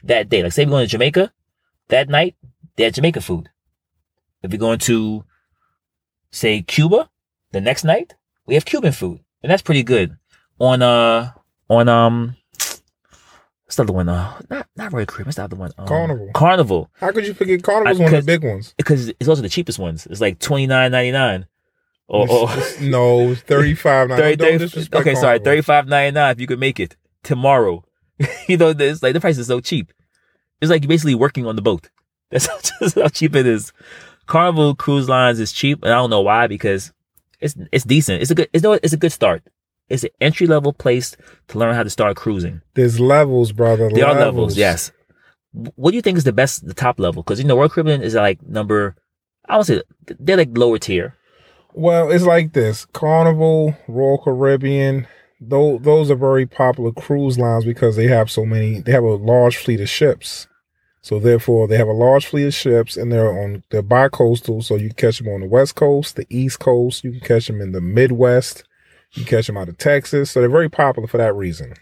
that 0.04 0.30
day. 0.30 0.44
Like 0.44 0.54
say 0.54 0.66
we're 0.66 0.72
going 0.72 0.86
to 0.86 0.92
Jamaica 0.92 1.34
that 1.88 2.08
night, 2.10 2.36
they 2.76 2.84
have 2.84 2.94
Jamaica 2.94 3.22
food. 3.22 3.50
If 4.44 4.52
we're 4.52 4.58
going 4.58 4.80
to 4.80 5.24
say 6.32 6.62
Cuba 6.62 7.10
the 7.52 7.62
next 7.62 7.84
night, 7.84 8.16
we 8.46 8.56
have 8.56 8.66
Cuban 8.66 8.92
food, 8.92 9.20
and 9.44 9.52
that's 9.52 9.62
pretty 9.62 9.84
good. 9.84 10.18
On 10.60 10.82
uh 10.82 11.32
on 11.70 11.88
um. 11.90 12.36
What's 13.66 13.78
the 13.78 13.84
other 13.84 13.94
one? 13.94 14.10
Uh, 14.10 14.38
not 14.50 14.68
not 14.76 14.92
Royal 14.92 15.06
Caribbean. 15.06 15.28
What's 15.28 15.38
the 15.38 15.44
other 15.46 15.56
one? 15.56 15.72
Um, 15.78 15.88
Carnival. 15.88 16.30
Carnival 16.36 16.90
How 17.00 17.12
could 17.14 17.26
you 17.26 17.34
forget 17.34 17.64
Carnival's 17.64 18.00
I- 18.02 18.04
one 18.04 18.14
of 18.14 18.26
the 18.26 18.38
big 18.40 18.44
ones? 18.44 18.74
because 18.78 19.08
it's 19.10 19.30
also 19.30 19.42
the 19.42 19.48
cheapest 19.50 19.80
ones. 19.80 20.06
It's 20.08 20.20
like 20.20 20.40
twenty 20.40 20.68
nine 20.68 20.92
ninety 20.92 21.12
nine, 21.12 21.46
or, 22.08 22.30
or 22.30 22.50
no, 22.82 23.34
thirty 23.48 23.74
five. 23.76 24.10
30, 24.10 24.36
Don't 24.36 24.48
30 24.54 24.58
disrespect 24.58 25.02
okay, 25.02 25.16
sorry, 25.16 25.40
thirty 25.40 25.62
five 25.62 25.88
ninety 25.88 26.14
nine 26.16 26.32
if 26.34 26.42
you 26.42 26.48
could 26.48 26.60
make 26.60 26.80
it 26.82 26.98
tomorrow. 27.24 27.84
you 28.48 28.58
know, 28.58 28.70
it's 28.78 29.02
like 29.02 29.14
the 29.14 29.22
price 29.22 29.38
is 29.38 29.48
so 29.48 29.62
cheap. 29.62 29.94
It's 30.60 30.70
like 30.70 30.84
you're 30.84 30.90
basically 30.90 31.16
working 31.16 31.48
on 31.48 31.56
the 31.56 31.62
boat. 31.62 31.90
That's 32.32 32.48
how, 32.48 32.58
just 32.80 32.96
how 32.96 33.08
cheap 33.08 33.36
it 33.36 33.46
is. 33.46 33.72
Carnival 34.26 34.76
Cruise 34.76 35.10
Lines 35.10 35.40
is 35.40 35.52
cheap, 35.52 35.84
and 35.84 35.92
I 35.92 35.98
don't 35.98 36.10
know 36.10 36.22
why 36.22 36.48
because 36.48 36.94
it's 37.40 37.56
it's 37.72 37.84
decent. 37.84 38.22
It's 38.22 38.32
a 38.32 38.36
good 38.36 38.50
it's 38.54 38.64
no 38.64 38.74
it's 38.74 38.94
a 38.94 38.98
good 38.98 39.12
start. 39.12 39.44
It's 39.90 40.04
an 40.04 40.12
entry 40.22 40.48
level 40.48 40.72
place 40.72 41.18
to 41.50 41.60
learn 41.60 41.76
how 41.76 41.84
to 41.84 41.90
start 41.90 42.16
cruising. 42.16 42.62
There's 42.76 43.00
levels, 43.00 43.52
brother. 43.52 43.90
There 43.90 44.08
are 44.08 44.16
levels, 44.16 44.56
yes. 44.56 44.92
What 45.52 45.92
do 45.92 45.98
you 45.98 46.02
think 46.02 46.18
is 46.18 46.24
the 46.24 46.32
best, 46.32 46.66
the 46.66 46.74
top 46.74 46.98
level? 46.98 47.24
Because 47.24 47.42
you 47.42 47.46
know, 47.46 47.58
Royal 47.58 47.68
Caribbean 47.68 48.02
is 48.02 48.16
like 48.16 48.42
number, 48.42 48.96
I 49.50 49.56
don't 49.56 49.66
say 49.66 49.82
they're 50.18 50.38
like 50.38 50.58
lower 50.58 50.78
tier. 50.78 51.18
Well, 51.74 52.10
it's 52.10 52.24
like 52.24 52.54
this: 52.54 52.86
Carnival, 52.86 53.76
Royal 53.88 54.18
Caribbean. 54.18 55.08
Those 55.42 55.82
those 55.82 56.12
are 56.12 56.16
very 56.16 56.46
popular 56.46 56.92
cruise 56.94 57.38
lines 57.38 57.66
because 57.66 57.96
they 57.98 58.08
have 58.08 58.32
so 58.32 58.46
many. 58.46 58.80
They 58.80 58.94
have 58.94 59.04
a 59.04 59.16
large 59.16 59.58
fleet 59.58 59.82
of 59.82 59.90
ships. 59.90 60.48
So 61.02 61.20
therefore, 61.20 61.68
they 61.68 61.78
have 61.78 61.88
a 61.88 61.94
large 61.94 62.28
fleet 62.28 62.46
of 62.46 62.54
ships, 62.54 62.96
and 62.96 63.12
they're 63.12 63.32
on 63.32 63.64
they're 63.72 63.82
bi-coastal. 63.82 64.62
So 64.62 64.76
you 64.76 64.90
can 64.90 64.98
catch 64.98 65.18
them 65.18 65.34
on 65.34 65.42
the 65.42 65.48
west 65.48 65.76
coast, 65.76 66.16
the 66.16 66.28
east 66.30 66.60
coast. 66.60 67.04
You 67.04 67.12
can 67.12 67.22
catch 67.22 67.48
them 67.48 67.60
in 67.60 67.72
the 67.72 67.82
Midwest. 67.82 68.64
You 69.14 69.24
can 69.24 69.38
catch 69.38 69.48
them 69.48 69.58
out 69.58 69.70
of 69.70 69.78
Texas. 69.78 70.32
So 70.32 70.40
they're 70.40 70.50
very 70.50 70.70
popular 70.70 71.08
for 71.08 71.18
that 71.18 71.36
reason. 71.36 71.74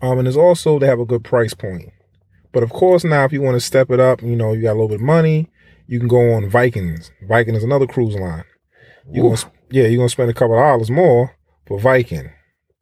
Um, 0.00 0.18
and 0.18 0.26
there's 0.26 0.36
also 0.36 0.78
they 0.78 0.86
have 0.86 1.00
a 1.00 1.04
good 1.04 1.24
price 1.24 1.54
point. 1.54 1.92
But 2.52 2.62
of 2.62 2.70
course, 2.70 3.04
now 3.04 3.24
if 3.24 3.32
you 3.32 3.42
want 3.42 3.56
to 3.56 3.60
step 3.60 3.90
it 3.90 4.00
up, 4.00 4.22
you 4.22 4.34
know 4.34 4.52
you 4.52 4.62
got 4.62 4.72
a 4.72 4.80
little 4.80 4.88
bit 4.88 4.96
of 4.96 5.02
money. 5.02 5.48
You 5.86 5.98
can 5.98 6.08
go 6.08 6.34
on 6.34 6.48
Vikings. 6.48 7.10
Viking 7.26 7.54
is 7.54 7.64
another 7.64 7.86
cruise 7.86 8.14
line. 8.14 8.44
You 9.10 9.22
gonna 9.22 9.38
yeah, 9.70 9.86
you're 9.86 9.98
gonna 9.98 10.08
spend 10.08 10.30
a 10.30 10.34
couple 10.34 10.54
of 10.54 10.60
dollars 10.60 10.90
more 10.90 11.34
for 11.66 11.78
Viking, 11.78 12.30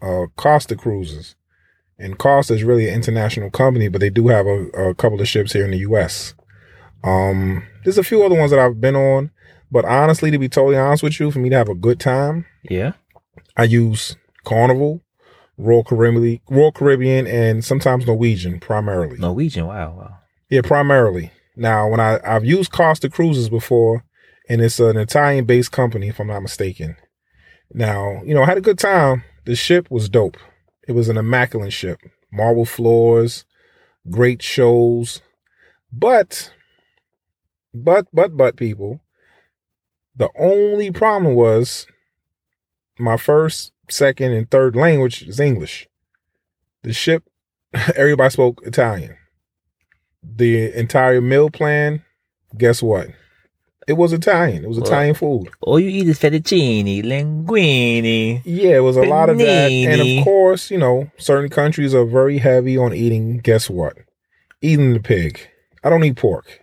uh, 0.03 0.27
Costa 0.37 0.75
Cruises, 0.75 1.36
and 1.99 2.19
Costa 2.19 2.55
is 2.55 2.63
really 2.65 2.89
an 2.89 2.95
international 2.95 3.51
company, 3.51 3.89
but 3.89 4.01
they 4.01 4.11
do 4.11 4.29
have 4.29 4.47
a, 4.47 4.67
a 4.71 4.95
couple 4.95 5.21
of 5.21 5.29
ships 5.29 5.53
here 5.53 5.65
in 5.65 5.71
the 5.71 5.79
U.S. 5.79 6.35
Um, 7.05 7.65
there's 7.85 7.99
a 7.99 8.05
few 8.05 8.25
other 8.25 8.37
ones 8.37 8.51
that 8.51 8.61
I've 8.61 8.81
been 8.81 8.97
on, 8.97 9.31
but 9.71 9.85
honestly, 9.85 10.31
to 10.31 10.39
be 10.39 10.49
totally 10.49 10.77
honest 10.77 11.03
with 11.03 11.19
you, 11.21 11.31
for 11.31 11.39
me 11.39 11.51
to 11.51 11.57
have 11.57 11.69
a 11.69 11.75
good 11.75 12.01
time, 12.01 12.47
Yeah. 12.69 12.93
I 13.57 13.65
use 13.65 14.17
Carnival, 14.45 15.03
Royal 15.57 15.85
Caribbean, 15.85 16.41
Royal 16.51 16.73
Caribbean, 16.73 17.27
and 17.27 17.65
sometimes 17.65 18.07
Norwegian 18.07 18.61
primarily. 18.61 19.17
Norwegian. 19.19 19.67
Wow. 19.67 19.95
Wow. 19.97 20.19
Yeah, 20.51 20.61
primarily. 20.63 21.33
Now, 21.57 21.89
when 21.89 22.01
I 22.01 22.21
I've 22.25 22.45
used 22.45 22.71
Costa 22.73 23.09
Cruises 23.09 23.49
before, 23.49 24.05
and 24.49 24.61
it's 24.61 24.79
an 24.79 24.97
Italian-based 24.97 25.73
company, 25.73 26.09
if 26.09 26.21
I'm 26.21 26.27
not 26.29 26.43
mistaken. 26.43 26.97
Now, 27.73 28.21
you 28.25 28.35
know, 28.35 28.43
I 28.43 28.47
had 28.47 28.59
a 28.59 28.63
good 28.63 28.79
time. 28.79 29.25
The 29.47 29.57
ship 29.57 29.91
was 29.91 30.09
dope. 30.09 30.37
It 30.87 30.93
was 30.93 31.09
an 31.09 31.17
immaculate 31.17 31.73
ship, 31.73 32.01
marble 32.33 32.65
floors, 32.65 33.45
great 34.09 34.43
shows, 34.43 35.21
but, 35.93 36.53
but, 37.75 38.07
but, 38.13 38.37
but, 38.37 38.57
people. 38.57 39.01
The 40.15 40.31
only 40.39 40.91
problem 40.91 41.35
was 41.35 41.87
my 42.99 43.17
first, 43.17 43.73
second, 43.89 44.33
and 44.33 44.51
third 44.51 44.77
language 44.77 45.23
is 45.23 45.41
English. 45.41 45.89
The 46.83 46.93
ship, 46.93 47.25
everybody 47.97 48.31
spoke 48.31 48.63
Italian 48.65 49.17
the 50.35 50.73
entire 50.79 51.21
meal 51.21 51.51
plan, 51.51 52.03
guess 52.57 52.83
what? 52.83 53.09
It 53.87 53.93
was 53.95 54.13
Italian. 54.13 54.65
It 54.65 54.69
was 54.69 54.79
Well- 54.79 54.87
Italian 54.89 55.15
food. 55.15 55.49
All 55.61 55.79
you 55.79 55.89
eat 55.89 56.09
is 56.09 56.19
fettuccine, 56.19 57.05
linguine. 57.05 58.43
Yeah, 58.45 58.77
it 58.77 58.81
was 58.83 58.97
a 58.97 59.03
lot 59.03 59.31
of 59.31 59.39
that. 59.39 59.71
And 59.71 60.01
of 60.19 60.25
course, 60.25 60.71
you 60.71 60.79
know, 60.79 61.09
certain 61.19 61.49
countries 61.51 61.95
are 61.95 62.05
very 62.05 62.39
heavy 62.39 62.77
on 62.77 62.93
eating, 62.93 63.39
guess 63.39 63.71
what? 63.71 63.97
Eating 64.61 64.93
the 64.93 65.01
pig. 65.01 65.39
I 65.85 65.91
don't 65.91 66.03
eat 66.05 66.17
pork. 66.17 66.61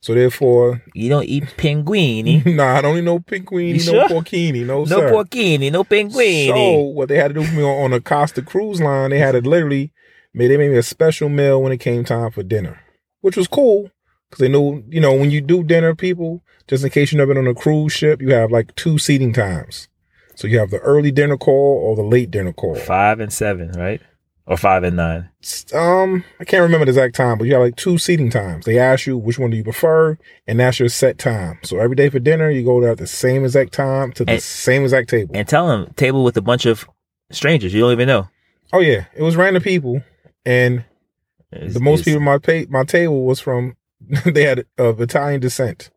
So 0.00 0.14
therefore, 0.14 0.82
You 0.94 1.08
don't 1.08 1.24
eat 1.26 1.44
pinguini. 1.56 2.44
nah, 2.56 2.76
I 2.76 2.80
don't 2.80 2.98
eat 2.98 3.04
no 3.04 3.20
pinguini, 3.20 3.68
You 3.84 3.92
no 3.92 4.06
sure? 4.06 4.08
porcini, 4.08 4.66
no, 4.66 4.80
no 4.80 4.84
sir. 4.84 5.10
porcini, 5.12 5.70
no 5.70 5.84
pinguini. 5.84 6.48
So 6.48 6.78
what 6.80 7.08
they 7.08 7.16
had 7.18 7.28
to 7.28 7.34
do 7.34 7.44
for 7.44 7.54
me 7.54 7.62
on, 7.62 7.84
on 7.84 7.92
a 7.92 8.00
Costa 8.00 8.42
cruise 8.42 8.80
line, 8.80 9.10
they 9.10 9.18
had 9.18 9.32
to 9.32 9.40
literally 9.40 9.92
made 10.34 10.48
they 10.48 10.56
made 10.56 10.70
me 10.70 10.76
a 10.76 10.82
special 10.82 11.28
meal 11.28 11.62
when 11.62 11.72
it 11.72 11.78
came 11.78 12.04
time 12.04 12.30
for 12.32 12.42
dinner, 12.42 12.80
which 13.20 13.36
was 13.36 13.46
cool 13.46 13.90
because 14.32 14.40
they 14.40 14.48
knew 14.48 14.82
you 14.88 15.00
know 15.00 15.12
when 15.14 15.30
you 15.30 15.42
do 15.42 15.62
dinner, 15.62 15.94
people 15.94 16.42
just 16.66 16.82
in 16.84 16.90
case 16.90 17.12
you've 17.12 17.18
never 17.18 17.34
been 17.34 17.44
on 17.46 17.50
a 17.50 17.54
cruise 17.54 17.92
ship, 17.92 18.22
you 18.22 18.32
have 18.32 18.50
like 18.50 18.74
two 18.76 18.96
seating 18.98 19.32
times. 19.34 19.88
So 20.36 20.48
you 20.48 20.58
have 20.58 20.70
the 20.70 20.78
early 20.78 21.10
dinner 21.10 21.36
call 21.36 21.78
or 21.84 21.94
the 21.94 22.02
late 22.02 22.30
dinner 22.30 22.52
call. 22.54 22.74
five 22.74 23.20
and 23.20 23.30
seven, 23.32 23.72
right? 23.72 24.00
Or 24.46 24.56
five 24.56 24.82
and 24.84 24.96
nine. 24.96 25.28
Um, 25.74 26.24
I 26.40 26.44
can't 26.44 26.62
remember 26.62 26.86
the 26.86 26.90
exact 26.92 27.14
time, 27.14 27.36
but 27.36 27.44
you 27.46 27.52
have 27.52 27.62
like 27.62 27.76
two 27.76 27.98
seating 27.98 28.30
times. 28.30 28.64
They 28.64 28.78
ask 28.78 29.06
you 29.06 29.18
which 29.18 29.38
one 29.38 29.50
do 29.50 29.56
you 29.58 29.62
prefer, 29.64 30.16
and 30.46 30.58
that's 30.60 30.80
your 30.80 30.88
set 30.88 31.18
time. 31.18 31.58
So 31.62 31.78
every 31.78 31.94
day 31.94 32.08
for 32.08 32.18
dinner, 32.18 32.50
you 32.50 32.64
go 32.64 32.80
there 32.80 32.90
at 32.92 32.98
the 32.98 33.06
same 33.06 33.44
exact 33.44 33.72
time 33.74 34.10
to 34.14 34.24
the 34.24 34.32
And- 34.32 34.42
same 34.42 34.82
exact 34.82 35.10
table. 35.10 35.36
And 35.36 35.46
tell 35.46 35.68
them 35.68 35.92
table 35.94 36.24
with 36.24 36.36
a 36.38 36.42
bunch 36.42 36.64
of 36.66 36.88
strangers 37.30 37.72
you 37.74 37.80
don't 37.80 37.92
even 37.92 38.08
know. 38.08 38.28
oh 38.72 38.80
yeah, 38.80 39.04
it 39.14 39.22
was 39.22 39.36
random 39.36 39.62
people, 39.62 40.02
and 40.46 40.84
It's- 41.52 41.74
the 41.74 41.80
most 41.80 42.04
people 42.06 42.20
my 42.20 42.38
pay, 42.38 42.66
my 42.70 42.84
table 42.84 43.24
was 43.26 43.38
from 43.38 43.76
they 44.24 44.44
had 44.44 44.66
of 44.78 45.00
Italian 45.00 45.40
descent, 45.40 45.90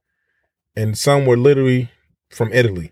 and 0.75 0.97
some 0.97 1.25
were 1.25 1.37
literally 1.37 1.89
from 2.29 2.51
Italy. 2.53 2.91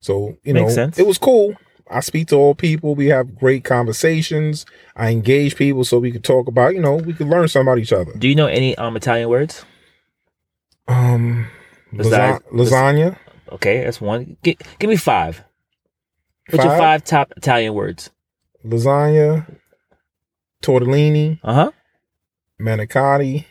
So 0.00 0.36
you 0.44 0.52
know, 0.52 0.68
sense. 0.68 0.98
it 0.98 1.06
was 1.06 1.18
cool. 1.18 1.54
I 1.90 2.00
speak 2.00 2.28
to 2.28 2.36
all 2.36 2.54
people. 2.54 2.94
We 2.94 3.06
have 3.06 3.34
great 3.34 3.64
conversations. 3.64 4.66
I 4.94 5.10
engage 5.10 5.56
people 5.56 5.84
so 5.84 5.98
we 5.98 6.12
could 6.12 6.24
talk 6.24 6.46
about. 6.46 6.74
You 6.74 6.80
know, 6.80 6.96
we 6.96 7.14
could 7.14 7.28
learn 7.28 7.48
something 7.48 7.66
about 7.66 7.78
each 7.78 7.92
other. 7.92 8.12
Do 8.16 8.28
you 8.28 8.34
know 8.34 8.46
any 8.46 8.76
um 8.76 8.96
Italian 8.96 9.28
words? 9.28 9.64
Um, 10.86 11.46
Besides- 11.94 12.42
lasa- 12.52 12.74
lasagna. 12.74 13.18
Okay, 13.52 13.84
that's 13.84 14.00
one. 14.00 14.36
Gi- 14.44 14.58
give 14.78 14.90
me 14.90 14.96
five. 14.96 15.42
What's 16.50 16.64
your 16.64 16.72
Five? 16.72 16.78
five 16.80 17.04
top 17.04 17.32
Italian 17.36 17.74
words? 17.74 18.10
lasagna, 18.64 19.46
tortellini, 20.62 21.38
Uh 21.42 21.54
huh. 21.54 21.70
manicotti. 22.60 23.44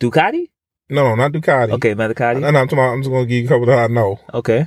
Ducati. 0.00 0.50
No, 0.90 1.04
no, 1.04 1.14
not 1.16 1.32
Ducati. 1.32 1.72
Okay, 1.72 1.94
No, 1.94 2.08
Manicotti. 2.08 2.40
no, 2.40 2.46
I'm 2.48 2.54
talking 2.54 2.78
about, 2.78 2.92
I'm 2.92 3.02
just 3.02 3.10
gonna 3.10 3.26
give 3.26 3.42
you 3.42 3.44
a 3.44 3.48
couple 3.48 3.66
that 3.66 3.78
I 3.78 3.86
know. 3.88 4.20
Okay. 4.32 4.66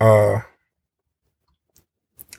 Uh, 0.00 0.40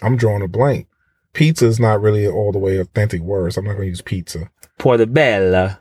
I'm 0.01 0.17
drawing 0.17 0.43
a 0.43 0.47
blank. 0.47 0.87
Pizza 1.33 1.65
is 1.65 1.79
not 1.79 2.01
really 2.01 2.27
all 2.27 2.51
the 2.51 2.59
way 2.59 2.77
authentic 2.77 3.21
words. 3.21 3.57
I'm 3.57 3.65
not 3.65 3.73
gonna 3.73 3.85
use 3.85 4.01
pizza. 4.01 4.49
Portobello. 4.77 5.77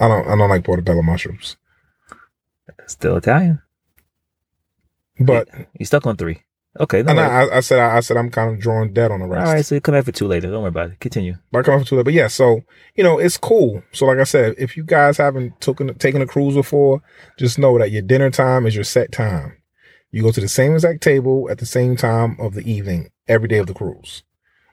I 0.00 0.08
don't. 0.08 0.26
I 0.28 0.36
don't 0.36 0.48
like 0.50 0.64
portobello 0.64 1.02
mushrooms. 1.02 1.56
Still 2.86 3.16
Italian. 3.16 3.60
But 5.20 5.48
You 5.78 5.84
stuck 5.86 6.06
on 6.06 6.16
three. 6.16 6.42
Okay. 6.80 7.02
No 7.02 7.10
and. 7.10 7.20
I, 7.20 7.56
I 7.56 7.60
said 7.60 7.78
I, 7.78 7.96
I 7.98 8.00
said 8.00 8.16
I'm 8.16 8.30
kind 8.30 8.50
of 8.50 8.58
drawing 8.60 8.92
dead 8.92 9.10
on 9.10 9.20
the 9.20 9.26
All 9.26 9.30
rest. 9.32 9.52
right, 9.52 9.64
so 9.64 9.74
you 9.74 9.80
come 9.80 9.94
back 9.94 10.04
for 10.04 10.12
two 10.12 10.26
later. 10.26 10.50
Don't 10.50 10.62
worry 10.62 10.68
about 10.68 10.90
it. 10.90 11.00
Continue. 11.00 11.36
But 11.50 11.60
I 11.60 11.62
come 11.62 11.80
up 11.80 11.86
to 11.86 11.96
that. 11.96 12.04
But 12.04 12.14
yeah, 12.14 12.28
so 12.28 12.62
you 12.94 13.04
know, 13.04 13.18
it's 13.18 13.36
cool. 13.36 13.82
So 13.92 14.06
like 14.06 14.18
I 14.18 14.24
said, 14.24 14.54
if 14.58 14.76
you 14.76 14.84
guys 14.84 15.18
haven't 15.18 15.60
taken 15.60 15.94
taken 15.96 16.22
a 16.22 16.26
cruise 16.26 16.54
before, 16.54 17.02
just 17.38 17.58
know 17.58 17.78
that 17.78 17.90
your 17.90 18.02
dinner 18.02 18.30
time 18.30 18.66
is 18.66 18.74
your 18.74 18.84
set 18.84 19.12
time. 19.12 19.58
You 20.10 20.22
go 20.22 20.32
to 20.32 20.40
the 20.40 20.48
same 20.48 20.74
exact 20.74 21.02
table 21.02 21.48
at 21.50 21.58
the 21.58 21.66
same 21.66 21.96
time 21.96 22.36
of 22.38 22.54
the 22.54 22.70
evening 22.70 23.10
every 23.28 23.48
day 23.48 23.58
of 23.58 23.66
the 23.66 23.74
cruise, 23.74 24.22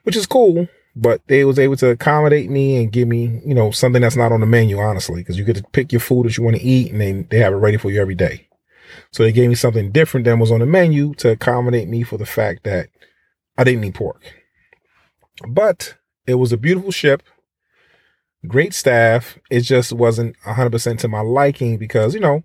which 0.03 0.15
is 0.15 0.25
cool. 0.25 0.67
But 0.95 1.21
they 1.27 1.45
was 1.45 1.59
able 1.59 1.77
to 1.77 1.89
accommodate 1.91 2.49
me 2.49 2.75
and 2.77 2.91
give 2.91 3.07
me, 3.07 3.41
you 3.45 3.53
know, 3.53 3.71
something 3.71 4.01
that's 4.01 4.17
not 4.17 4.31
on 4.33 4.41
the 4.41 4.45
menu, 4.45 4.79
honestly, 4.79 5.21
because 5.21 5.37
you 5.37 5.45
get 5.45 5.55
to 5.55 5.63
pick 5.71 5.93
your 5.93 6.01
food 6.01 6.25
that 6.25 6.35
you 6.35 6.43
want 6.43 6.57
to 6.57 6.63
eat, 6.63 6.91
and 6.91 6.99
then 6.99 7.27
they 7.29 7.37
have 7.39 7.53
it 7.53 7.57
ready 7.57 7.77
for 7.77 7.89
you 7.91 8.01
every 8.01 8.15
day. 8.15 8.48
So 9.11 9.23
they 9.23 9.31
gave 9.31 9.49
me 9.49 9.55
something 9.55 9.91
different 9.91 10.25
than 10.25 10.39
was 10.39 10.51
on 10.51 10.59
the 10.59 10.65
menu 10.65 11.13
to 11.15 11.31
accommodate 11.31 11.87
me 11.87 12.03
for 12.03 12.17
the 12.17 12.25
fact 12.25 12.63
that 12.63 12.89
I 13.57 13.63
didn't 13.63 13.83
eat 13.83 13.95
pork. 13.95 14.21
But 15.47 15.95
it 16.27 16.35
was 16.35 16.51
a 16.51 16.57
beautiful 16.57 16.91
ship, 16.91 17.23
great 18.47 18.73
staff. 18.73 19.37
It 19.49 19.61
just 19.61 19.93
wasn't 19.93 20.35
100% 20.45 20.99
to 20.99 21.07
my 21.07 21.21
liking 21.21 21.77
because, 21.77 22.13
you 22.13 22.19
know, 22.19 22.43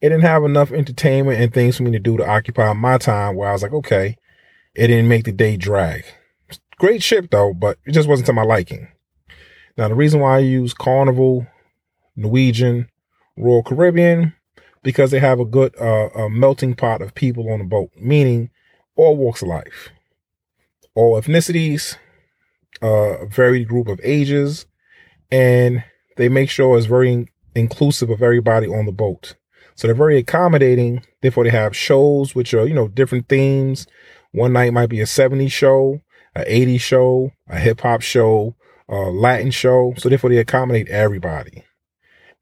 it 0.00 0.10
didn't 0.10 0.22
have 0.22 0.44
enough 0.44 0.70
entertainment 0.70 1.40
and 1.40 1.52
things 1.52 1.76
for 1.76 1.82
me 1.82 1.90
to 1.92 1.98
do 1.98 2.16
to 2.16 2.28
occupy 2.28 2.72
my 2.72 2.98
time 2.98 3.34
where 3.34 3.48
I 3.48 3.52
was 3.52 3.62
like, 3.62 3.72
okay, 3.72 4.16
it 4.74 4.86
didn't 4.86 5.08
make 5.08 5.24
the 5.24 5.32
day 5.32 5.56
drag. 5.56 6.04
Great 6.78 7.02
ship 7.02 7.30
though, 7.30 7.52
but 7.52 7.78
it 7.84 7.92
just 7.92 8.08
wasn't 8.08 8.26
to 8.26 8.32
my 8.32 8.44
liking. 8.44 8.88
Now, 9.76 9.88
the 9.88 9.94
reason 9.94 10.20
why 10.20 10.36
I 10.36 10.40
use 10.40 10.74
Carnival, 10.74 11.46
Norwegian, 12.16 12.88
Royal 13.36 13.62
Caribbean, 13.62 14.34
because 14.82 15.10
they 15.10 15.18
have 15.18 15.40
a 15.40 15.44
good 15.44 15.74
uh, 15.80 16.08
a 16.10 16.30
melting 16.30 16.74
pot 16.74 17.02
of 17.02 17.14
people 17.14 17.50
on 17.52 17.58
the 17.58 17.64
boat, 17.64 17.90
meaning 17.96 18.50
all 18.96 19.16
walks 19.16 19.42
of 19.42 19.48
life, 19.48 19.90
all 20.94 21.20
ethnicities, 21.20 21.96
uh, 22.82 23.18
a 23.20 23.26
varied 23.26 23.68
group 23.68 23.88
of 23.88 24.00
ages, 24.02 24.66
and 25.30 25.84
they 26.16 26.28
make 26.28 26.50
sure 26.50 26.76
it's 26.76 26.86
very 26.86 27.26
inclusive 27.54 28.10
of 28.10 28.22
everybody 28.22 28.66
on 28.66 28.86
the 28.86 28.92
boat. 28.92 29.34
So 29.74 29.86
they're 29.86 29.94
very 29.94 30.18
accommodating. 30.18 31.04
Therefore, 31.22 31.44
they 31.44 31.50
have 31.50 31.76
shows 31.76 32.34
which 32.34 32.52
are 32.54 32.66
you 32.66 32.74
know 32.74 32.88
different 32.88 33.28
themes. 33.28 33.86
One 34.32 34.52
night 34.52 34.72
might 34.72 34.90
be 34.90 35.00
a 35.00 35.04
70s 35.04 35.52
show, 35.52 36.02
a 36.34 36.40
80s 36.40 36.80
show, 36.80 37.30
a 37.48 37.58
hip 37.58 37.80
hop 37.80 38.02
show, 38.02 38.56
a 38.88 38.96
Latin 38.96 39.50
show. 39.50 39.94
So 39.96 40.08
therefore, 40.08 40.30
they 40.30 40.38
accommodate 40.38 40.88
everybody. 40.88 41.64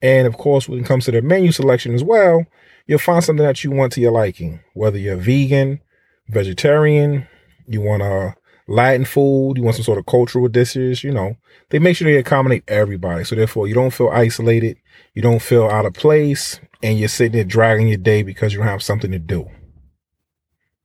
And 0.03 0.27
of 0.27 0.37
course, 0.37 0.69
when 0.69 0.81
it 0.81 0.87
comes 0.87 1.05
to 1.07 1.11
their 1.11 1.23
menu 1.23 1.53
selection 1.53 1.95
as 1.95 2.05
well, 2.05 2.45
you'll 2.87 2.99
find 2.99 3.25
something 3.25 3.45
that 3.45 3.65
you 3.65 3.71
want 3.71 3.93
to 3.93 4.01
your 4.01 4.13
liking. 4.13 4.61
Whether 4.75 4.99
you're 4.99 5.17
vegan, 5.17 5.81
vegetarian, 6.29 7.27
you 7.67 7.81
want 7.81 8.03
a 8.03 8.35
Latin 8.69 9.05
food, 9.05 9.55
you 9.57 9.63
want 9.63 9.77
some 9.77 9.85
sort 9.85 9.99
of 9.99 10.07
cultural 10.07 10.49
dishes, 10.49 11.05
you 11.05 11.13
know, 11.13 11.37
they 11.71 11.79
make 11.79 11.97
sure 11.97 12.11
they 12.11 12.19
accommodate 12.19 12.65
everybody. 12.67 13.25
So 13.25 13.37
therefore, 13.37 13.69
you 13.69 13.75
don't 13.75 13.93
feel 13.93 14.09
isolated, 14.09 14.77
you 15.15 15.23
don't 15.23 15.41
feel 15.41 15.69
out 15.69 15.87
of 15.87 15.95
place, 15.95 16.61
and 16.83 16.99
you're 16.99 17.09
sitting 17.09 17.33
there 17.33 17.45
dragging 17.45 17.89
your 17.89 17.97
day 17.97 18.23
because 18.23 18.53
you 18.53 18.59
don't 18.59 18.69
have 18.69 18.83
something 18.83 19.11
to 19.13 19.19
do. 19.19 19.49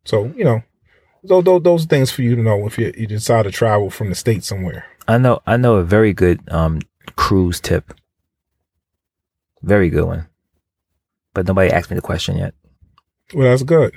So, 0.06 0.34
you 0.36 0.44
know, 0.44 0.64
those, 1.24 1.44
those, 1.44 1.62
those 1.64 1.86
things 1.86 2.12
for 2.12 2.22
you 2.22 2.36
to 2.36 2.42
know 2.42 2.66
if 2.66 2.78
you, 2.78 2.94
you 2.98 3.08
decide 3.08 3.44
to 3.44 3.52
travel 3.52 3.90
from 3.90 4.10
the 4.10 4.16
state 4.16 4.44
somewhere. 4.44 4.86
I 5.08 5.18
know. 5.18 5.42
I 5.46 5.58
know 5.58 5.76
a 5.76 5.84
very 5.84 6.14
good 6.14 6.40
um 6.50 6.82
cruise 7.16 7.60
tip. 7.60 7.94
Very 9.64 9.90
good 9.90 10.06
one. 10.06 10.28
But 11.34 11.48
nobody 11.48 11.72
asked 11.72 11.90
me 11.90 11.96
the 11.96 12.02
question 12.02 12.38
yet, 12.38 12.54
Well, 13.34 13.50
that's 13.50 13.64
good. 13.64 13.94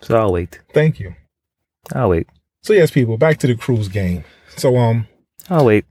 so 0.00 0.16
I'll 0.18 0.32
wait. 0.32 0.60
Thank 0.72 0.98
you. 1.00 1.14
I'll 1.94 2.08
wait. 2.10 2.28
So 2.62 2.72
yes, 2.72 2.90
people, 2.90 3.16
back 3.18 3.38
to 3.38 3.46
the 3.46 3.56
cruise 3.56 3.88
game. 3.88 4.24
So 4.56 4.76
um, 4.76 5.06
I'll 5.50 5.64
wait. 5.64 5.84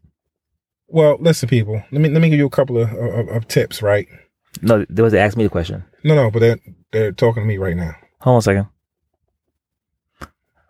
well, 0.88 1.18
listen, 1.20 1.50
people. 1.50 1.84
Let 1.92 2.02
me 2.02 2.10
let 2.10 2.22
me 2.22 2.30
give 2.30 2.40
you 2.40 2.46
a 2.46 2.50
couple 2.50 2.78
of, 2.78 2.92
of, 2.94 3.28
of 3.30 3.48
tips, 3.48 3.82
right? 3.82 4.08
No, 4.62 4.86
there 4.90 5.04
was 5.04 5.14
to 5.14 5.20
ask 5.20 5.38
me 5.38 5.44
the 5.44 5.50
question. 5.50 5.84
No, 6.04 6.16
no, 6.16 6.32
but 6.32 6.40
they're 6.40 6.60
they're 6.92 7.12
talking 7.12 7.44
to 7.44 7.48
me 7.48 7.58
right 7.58 7.76
now. 7.76 7.94
Hold 8.22 8.36
on 8.36 8.40
a 8.40 8.42
second. 8.42 8.68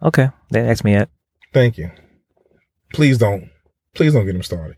Okay, 0.03 0.29
they 0.49 0.61
didn't 0.61 0.83
me 0.83 0.93
yet. 0.93 1.09
Thank 1.53 1.77
you. 1.77 1.91
Please 2.93 3.17
don't, 3.19 3.49
please 3.93 4.13
don't 4.13 4.25
get 4.25 4.33
them 4.33 4.41
started. 4.43 4.77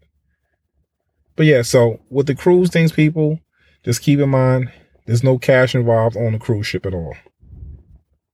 But 1.36 1.46
yeah, 1.46 1.62
so 1.62 2.00
with 2.10 2.28
the 2.28 2.36
cruise 2.36 2.70
things, 2.70 2.92
people, 2.92 3.40
just 3.84 4.02
keep 4.02 4.20
in 4.20 4.30
mind 4.30 4.72
there's 5.06 5.24
no 5.24 5.38
cash 5.38 5.76
involved 5.76 6.16
on 6.16 6.34
the 6.34 6.40
cruise 6.40 6.68
ship 6.68 6.86
at 6.86 6.94
all. 6.94 7.16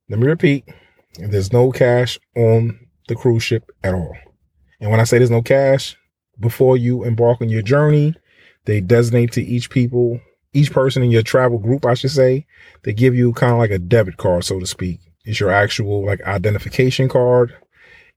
Let 0.09 0.19
me 0.19 0.27
repeat: 0.27 0.65
there's 1.17 1.53
no 1.53 1.71
cash 1.71 2.19
on 2.35 2.79
the 3.07 3.15
cruise 3.15 3.43
ship 3.43 3.69
at 3.83 3.93
all. 3.93 4.15
And 4.79 4.91
when 4.91 4.99
I 4.99 5.03
say 5.03 5.17
there's 5.17 5.31
no 5.31 5.41
cash, 5.41 5.97
before 6.39 6.77
you 6.77 7.03
embark 7.03 7.41
on 7.41 7.49
your 7.49 7.61
journey, 7.61 8.15
they 8.65 8.81
designate 8.81 9.31
to 9.33 9.43
each 9.43 9.69
people, 9.69 10.19
each 10.53 10.71
person 10.71 11.03
in 11.03 11.11
your 11.11 11.23
travel 11.23 11.57
group, 11.57 11.85
I 11.85 11.95
should 11.95 12.11
say, 12.11 12.45
they 12.83 12.93
give 12.93 13.15
you 13.15 13.33
kind 13.33 13.53
of 13.53 13.59
like 13.59 13.71
a 13.71 13.79
debit 13.79 14.17
card, 14.17 14.45
so 14.45 14.59
to 14.59 14.65
speak. 14.65 14.99
It's 15.25 15.39
your 15.39 15.51
actual 15.51 16.05
like 16.05 16.21
identification 16.21 17.09
card 17.09 17.55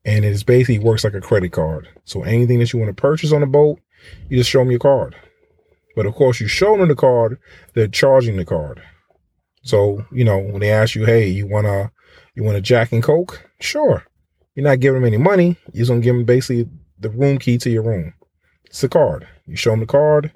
and 0.04 0.24
it 0.24 0.46
basically 0.46 0.78
works 0.78 1.04
like 1.04 1.14
a 1.14 1.20
credit 1.20 1.52
card. 1.52 1.88
So 2.04 2.22
anything 2.22 2.58
that 2.58 2.72
you 2.72 2.78
want 2.78 2.94
to 2.94 3.00
purchase 3.00 3.32
on 3.32 3.40
the 3.40 3.46
boat, 3.46 3.78
you 4.28 4.36
just 4.38 4.50
show 4.50 4.60
them 4.60 4.70
your 4.70 4.80
card. 4.80 5.16
But 5.94 6.06
of 6.06 6.14
course, 6.14 6.40
you 6.40 6.48
show 6.48 6.76
them 6.76 6.88
the 6.88 6.94
card, 6.94 7.38
they're 7.74 7.88
charging 7.88 8.36
the 8.36 8.44
card. 8.44 8.82
So 9.62 10.04
you 10.10 10.24
know 10.24 10.38
when 10.38 10.60
they 10.60 10.70
ask 10.70 10.94
you, 10.94 11.04
"Hey, 11.04 11.28
you 11.28 11.46
want 11.46 11.66
to 11.66 11.90
you 12.34 12.42
want 12.42 12.56
a 12.56 12.60
Jack 12.60 12.92
and 12.92 13.02
Coke?" 13.02 13.48
Sure. 13.60 14.04
You're 14.54 14.64
not 14.64 14.80
giving 14.80 15.00
them 15.00 15.08
any 15.08 15.22
money. 15.22 15.56
You're 15.72 15.82
just 15.82 15.90
gonna 15.90 16.00
give 16.00 16.14
them 16.14 16.24
basically 16.24 16.68
the 16.98 17.10
room 17.10 17.38
key 17.38 17.58
to 17.58 17.70
your 17.70 17.82
room. 17.82 18.14
It's 18.66 18.82
a 18.82 18.88
card. 18.88 19.26
You 19.46 19.56
show 19.56 19.70
them 19.70 19.80
the 19.80 19.86
card. 19.86 20.32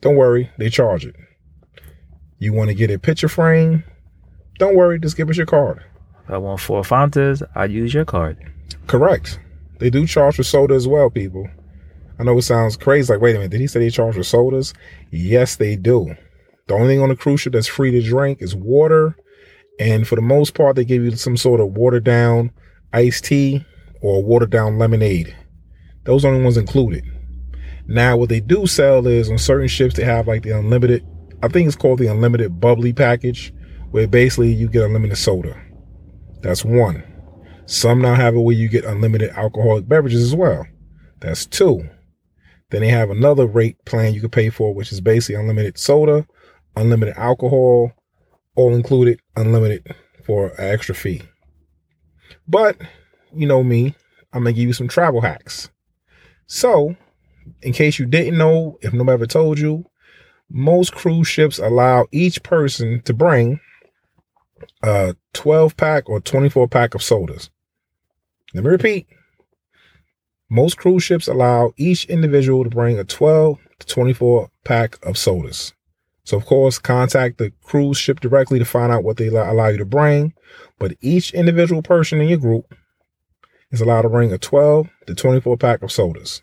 Don't 0.00 0.16
worry, 0.16 0.50
they 0.58 0.70
charge 0.70 1.04
it. 1.04 1.14
You 2.38 2.52
want 2.54 2.68
to 2.68 2.74
get 2.74 2.90
a 2.90 2.98
picture 2.98 3.28
frame? 3.28 3.84
Don't 4.58 4.74
worry, 4.74 4.98
just 4.98 5.16
give 5.16 5.28
us 5.28 5.36
your 5.36 5.46
card. 5.46 5.82
I 6.28 6.38
want 6.38 6.60
four 6.60 6.82
Fantas, 6.82 7.42
I 7.54 7.66
use 7.66 7.92
your 7.92 8.04
card. 8.04 8.38
Correct. 8.86 9.38
They 9.78 9.90
do 9.90 10.06
charge 10.06 10.36
for 10.36 10.42
soda 10.42 10.74
as 10.74 10.88
well, 10.88 11.10
people. 11.10 11.48
I 12.20 12.22
know 12.22 12.36
it 12.36 12.42
sounds 12.42 12.76
crazy. 12.76 13.10
Like, 13.10 13.22
wait 13.22 13.34
a 13.34 13.38
minute, 13.38 13.50
did 13.50 13.62
he 13.62 13.66
say 13.66 13.80
they 13.80 13.88
charge 13.88 14.14
for 14.14 14.22
sodas? 14.22 14.74
Yes, 15.10 15.56
they 15.56 15.74
do. 15.74 16.14
The 16.66 16.74
only 16.74 16.88
thing 16.88 17.00
on 17.00 17.08
the 17.08 17.16
cruise 17.16 17.40
ship 17.40 17.54
that's 17.54 17.66
free 17.66 17.90
to 17.92 18.02
drink 18.02 18.42
is 18.42 18.54
water. 18.54 19.16
And 19.78 20.06
for 20.06 20.16
the 20.16 20.22
most 20.22 20.52
part, 20.52 20.76
they 20.76 20.84
give 20.84 21.02
you 21.02 21.16
some 21.16 21.38
sort 21.38 21.60
of 21.60 21.78
watered 21.78 22.04
down 22.04 22.52
iced 22.92 23.24
tea 23.24 23.64
or 24.02 24.22
watered 24.22 24.50
down 24.50 24.78
lemonade. 24.78 25.34
Those 26.04 26.22
are 26.22 26.28
the 26.28 26.34
only 26.34 26.44
ones 26.44 26.58
included. 26.58 27.04
Now, 27.86 28.18
what 28.18 28.28
they 28.28 28.40
do 28.40 28.66
sell 28.66 29.06
is 29.06 29.30
on 29.30 29.38
certain 29.38 29.68
ships, 29.68 29.94
they 29.94 30.04
have 30.04 30.28
like 30.28 30.42
the 30.42 30.50
unlimited, 30.50 31.02
I 31.42 31.48
think 31.48 31.68
it's 31.68 31.76
called 31.76 32.00
the 32.00 32.08
unlimited 32.08 32.60
bubbly 32.60 32.92
package, 32.92 33.50
where 33.92 34.06
basically 34.06 34.52
you 34.52 34.68
get 34.68 34.84
unlimited 34.84 35.16
soda. 35.16 35.58
That's 36.42 36.66
one. 36.66 37.02
Some 37.64 38.02
now 38.02 38.14
have 38.14 38.34
it 38.34 38.40
where 38.40 38.54
you 38.54 38.68
get 38.68 38.84
unlimited 38.84 39.30
alcoholic 39.30 39.88
beverages 39.88 40.22
as 40.22 40.34
well. 40.34 40.66
That's 41.20 41.46
two. 41.46 41.88
Then 42.70 42.82
they 42.82 42.88
have 42.88 43.10
another 43.10 43.46
rate 43.46 43.84
plan 43.84 44.14
you 44.14 44.20
can 44.20 44.30
pay 44.30 44.50
for, 44.50 44.72
which 44.72 44.92
is 44.92 45.00
basically 45.00 45.40
unlimited 45.40 45.78
soda, 45.78 46.26
unlimited 46.76 47.16
alcohol, 47.16 47.92
all 48.54 48.74
included, 48.74 49.20
unlimited 49.36 49.94
for 50.24 50.48
an 50.58 50.72
extra 50.72 50.94
fee. 50.94 51.22
But 52.46 52.76
you 53.34 53.46
know 53.46 53.62
me, 53.62 53.94
I'm 54.32 54.44
gonna 54.44 54.52
give 54.52 54.68
you 54.68 54.72
some 54.72 54.88
travel 54.88 55.20
hacks. 55.20 55.70
So, 56.46 56.96
in 57.62 57.72
case 57.72 57.98
you 57.98 58.06
didn't 58.06 58.38
know, 58.38 58.78
if 58.82 58.92
nobody 58.92 59.14
ever 59.14 59.26
told 59.26 59.58
you, 59.58 59.84
most 60.48 60.92
cruise 60.92 61.28
ships 61.28 61.58
allow 61.58 62.06
each 62.12 62.42
person 62.42 63.02
to 63.02 63.14
bring 63.14 63.60
a 64.82 65.14
12 65.32 65.76
pack 65.76 66.08
or 66.08 66.20
24 66.20 66.68
pack 66.68 66.94
of 66.94 67.02
sodas. 67.02 67.50
Let 68.54 68.64
me 68.64 68.70
repeat. 68.70 69.06
Most 70.52 70.76
cruise 70.76 71.04
ships 71.04 71.28
allow 71.28 71.72
each 71.76 72.04
individual 72.06 72.64
to 72.64 72.70
bring 72.70 72.98
a 72.98 73.04
12 73.04 73.56
to 73.78 73.86
24 73.86 74.50
pack 74.64 74.98
of 75.06 75.16
sodas. 75.16 75.72
So, 76.24 76.36
of 76.36 76.44
course, 76.44 76.78
contact 76.78 77.38
the 77.38 77.52
cruise 77.62 77.96
ship 77.96 78.18
directly 78.18 78.58
to 78.58 78.64
find 78.64 78.92
out 78.92 79.04
what 79.04 79.16
they 79.16 79.28
allow 79.28 79.68
you 79.68 79.78
to 79.78 79.84
bring. 79.84 80.34
But 80.80 80.94
each 81.00 81.32
individual 81.32 81.82
person 81.82 82.20
in 82.20 82.28
your 82.28 82.38
group 82.38 82.74
is 83.70 83.80
allowed 83.80 84.02
to 84.02 84.08
bring 84.08 84.32
a 84.32 84.38
12 84.38 84.88
to 85.06 85.14
24 85.14 85.56
pack 85.56 85.82
of 85.82 85.92
sodas. 85.92 86.42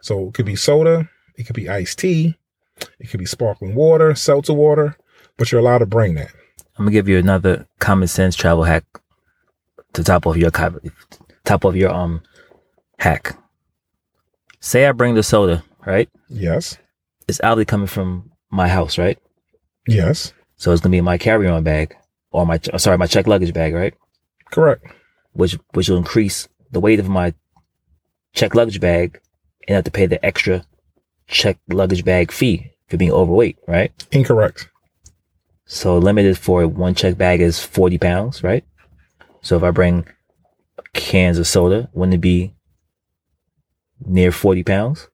So, 0.00 0.28
it 0.28 0.34
could 0.34 0.46
be 0.46 0.56
soda, 0.56 1.08
it 1.36 1.44
could 1.44 1.54
be 1.54 1.68
iced 1.68 2.00
tea, 2.00 2.36
it 2.98 3.08
could 3.08 3.20
be 3.20 3.26
sparkling 3.26 3.76
water, 3.76 4.16
seltzer 4.16 4.52
water, 4.52 4.96
but 5.36 5.52
you're 5.52 5.60
allowed 5.60 5.78
to 5.78 5.86
bring 5.86 6.14
that. 6.14 6.32
I'm 6.76 6.86
gonna 6.86 6.90
give 6.90 7.08
you 7.08 7.18
another 7.18 7.68
common 7.78 8.08
sense 8.08 8.34
travel 8.34 8.64
hack 8.64 8.84
to 9.92 10.02
top 10.02 10.26
of 10.26 10.36
your 10.36 10.50
top 11.44 11.64
of 11.64 11.76
your 11.76 11.92
um 11.92 12.22
hack. 13.02 13.36
Say 14.60 14.86
I 14.86 14.92
bring 14.92 15.14
the 15.14 15.24
soda, 15.24 15.64
right? 15.84 16.08
Yes. 16.28 16.78
It's 17.26 17.40
obviously 17.42 17.64
coming 17.64 17.88
from 17.88 18.30
my 18.50 18.68
house, 18.68 18.96
right? 18.96 19.18
Yes. 19.88 20.32
So 20.56 20.70
it's 20.70 20.80
gonna 20.80 20.92
be 20.92 20.98
in 20.98 21.04
my 21.04 21.18
carry-on 21.18 21.64
bag 21.64 21.96
or 22.30 22.46
my 22.46 22.60
uh, 22.72 22.78
sorry 22.78 22.98
my 22.98 23.08
check 23.08 23.26
luggage 23.26 23.52
bag, 23.52 23.74
right? 23.74 23.94
Correct. 24.52 24.84
Which 25.32 25.58
which 25.72 25.88
will 25.88 25.98
increase 25.98 26.48
the 26.70 26.78
weight 26.78 27.00
of 27.00 27.08
my 27.08 27.34
check 28.34 28.54
luggage 28.54 28.80
bag 28.80 29.20
and 29.66 29.74
have 29.74 29.84
to 29.84 29.90
pay 29.90 30.06
the 30.06 30.24
extra 30.24 30.64
check 31.26 31.58
luggage 31.68 32.04
bag 32.04 32.30
fee 32.30 32.70
for 32.86 32.96
being 32.96 33.10
overweight, 33.12 33.58
right? 33.66 33.92
Incorrect. 34.12 34.68
So 35.64 35.98
limited 35.98 36.38
for 36.38 36.68
one 36.68 36.94
check 36.94 37.18
bag 37.18 37.40
is 37.40 37.58
40 37.58 37.98
pounds, 37.98 38.44
right? 38.44 38.64
So 39.40 39.56
if 39.56 39.62
I 39.64 39.72
bring 39.72 40.06
cans 40.92 41.38
of 41.38 41.48
soda, 41.48 41.88
wouldn't 41.92 42.14
it 42.14 42.20
be 42.20 42.54
near 44.06 44.32
40 44.32 44.62
pounds? 44.64 45.08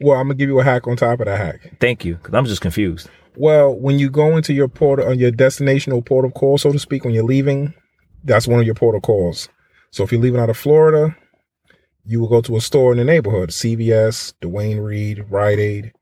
Well, 0.00 0.18
I'm 0.18 0.26
gonna 0.26 0.34
give 0.34 0.48
you 0.48 0.60
a 0.60 0.64
hack 0.64 0.86
on 0.86 0.96
top 0.96 1.20
of 1.20 1.26
that 1.26 1.38
hack. 1.38 1.76
Thank 1.80 2.04
you, 2.04 2.16
because 2.16 2.34
I'm 2.34 2.46
just 2.46 2.60
confused. 2.60 3.08
Well, 3.36 3.74
when 3.74 3.98
you 3.98 4.10
go 4.10 4.36
into 4.36 4.52
your 4.52 4.68
port 4.68 5.00
on 5.00 5.18
your 5.18 5.30
destination 5.30 5.92
or 5.92 6.02
port 6.02 6.24
of 6.24 6.34
call, 6.34 6.58
so 6.58 6.72
to 6.72 6.78
speak, 6.78 7.04
when 7.04 7.14
you're 7.14 7.24
leaving, 7.24 7.74
that's 8.22 8.46
one 8.46 8.60
of 8.60 8.66
your 8.66 8.74
port 8.74 8.94
of 8.94 9.02
calls. 9.02 9.48
So 9.90 10.04
if 10.04 10.12
you're 10.12 10.20
leaving 10.20 10.40
out 10.40 10.50
of 10.50 10.56
Florida, 10.56 11.16
you 12.04 12.20
will 12.20 12.28
go 12.28 12.40
to 12.42 12.56
a 12.56 12.60
store 12.60 12.92
in 12.92 12.98
the 12.98 13.04
neighborhood, 13.04 13.50
CVS, 13.50 14.34
Duane 14.40 14.78
Reade, 14.78 15.24
Rite 15.30 15.58
Aid, 15.58 15.92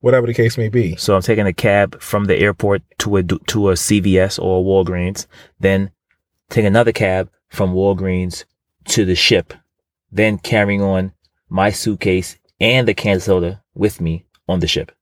whatever 0.00 0.26
the 0.26 0.34
case 0.34 0.56
may 0.56 0.68
be. 0.68 0.96
So 0.96 1.14
I'm 1.14 1.22
taking 1.22 1.46
a 1.46 1.52
cab 1.52 2.00
from 2.00 2.24
the 2.24 2.36
airport 2.36 2.82
to 2.98 3.16
a 3.16 3.22
to 3.22 3.70
a 3.70 3.74
CVS 3.74 4.38
or 4.42 4.60
a 4.60 4.64
Walgreens, 4.64 5.26
then 5.58 5.90
take 6.48 6.64
another 6.64 6.92
cab 6.92 7.30
from 7.48 7.74
Walgreens 7.74 8.44
to 8.86 9.04
the 9.04 9.14
ship, 9.14 9.54
then 10.10 10.38
carrying 10.38 10.82
on 10.82 11.12
my 11.50 11.70
suitcase 11.70 12.38
and 12.60 12.88
the 12.88 12.94
can 12.94 13.16
of 13.16 13.22
soda 13.22 13.62
with 13.74 14.00
me 14.00 14.24
on 14.48 14.60
the 14.60 14.66
ship. 14.66 14.92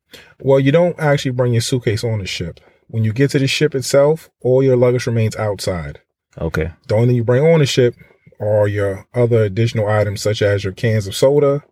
Well, 0.40 0.58
you 0.58 0.72
don't 0.72 0.98
actually 0.98 1.32
bring 1.32 1.52
your 1.52 1.60
suitcase 1.60 2.02
on 2.02 2.18
the 2.18 2.26
ship. 2.26 2.60
When 2.88 3.04
you 3.04 3.12
get 3.12 3.30
to 3.32 3.38
the 3.38 3.46
ship 3.46 3.74
itself, 3.74 4.30
all 4.40 4.62
your 4.62 4.76
luggage 4.76 5.06
remains 5.06 5.36
outside. 5.36 6.00
Okay. 6.38 6.72
The 6.86 6.94
only 6.94 7.08
thing 7.08 7.16
you 7.16 7.24
bring 7.24 7.44
on 7.44 7.60
the 7.60 7.66
ship 7.66 7.94
are 8.40 8.66
your 8.66 9.06
other 9.14 9.42
additional 9.42 9.88
items, 9.88 10.22
such 10.22 10.40
as 10.40 10.64
your 10.64 10.72
cans 10.72 11.06
of 11.06 11.14
soda. 11.14 11.64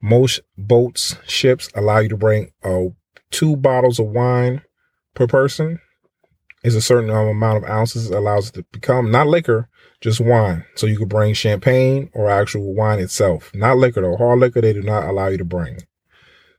Most 0.00 0.40
boats, 0.56 1.16
ships 1.26 1.68
allow 1.74 1.98
you 1.98 2.08
to 2.08 2.16
bring 2.16 2.52
uh, 2.62 2.84
two 3.30 3.56
bottles 3.56 3.98
of 3.98 4.06
wine 4.06 4.62
per 5.14 5.26
person. 5.26 5.80
Is 6.62 6.74
a 6.74 6.80
certain 6.80 7.10
um, 7.10 7.26
amount 7.26 7.62
of 7.62 7.68
ounces 7.68 8.08
allows 8.08 8.48
it 8.48 8.54
to 8.54 8.64
become 8.72 9.10
not 9.10 9.26
liquor, 9.26 9.68
just 10.00 10.20
wine. 10.20 10.64
So 10.74 10.86
you 10.86 10.98
could 10.98 11.08
bring 11.08 11.34
champagne 11.34 12.10
or 12.14 12.30
actual 12.30 12.74
wine 12.74 12.98
itself, 12.98 13.50
not 13.54 13.78
liquor 13.78 14.02
though. 14.02 14.16
Hard 14.16 14.40
liquor 14.40 14.60
they 14.60 14.72
do 14.72 14.82
not 14.82 15.08
allow 15.08 15.28
you 15.28 15.38
to 15.38 15.44
bring. 15.44 15.80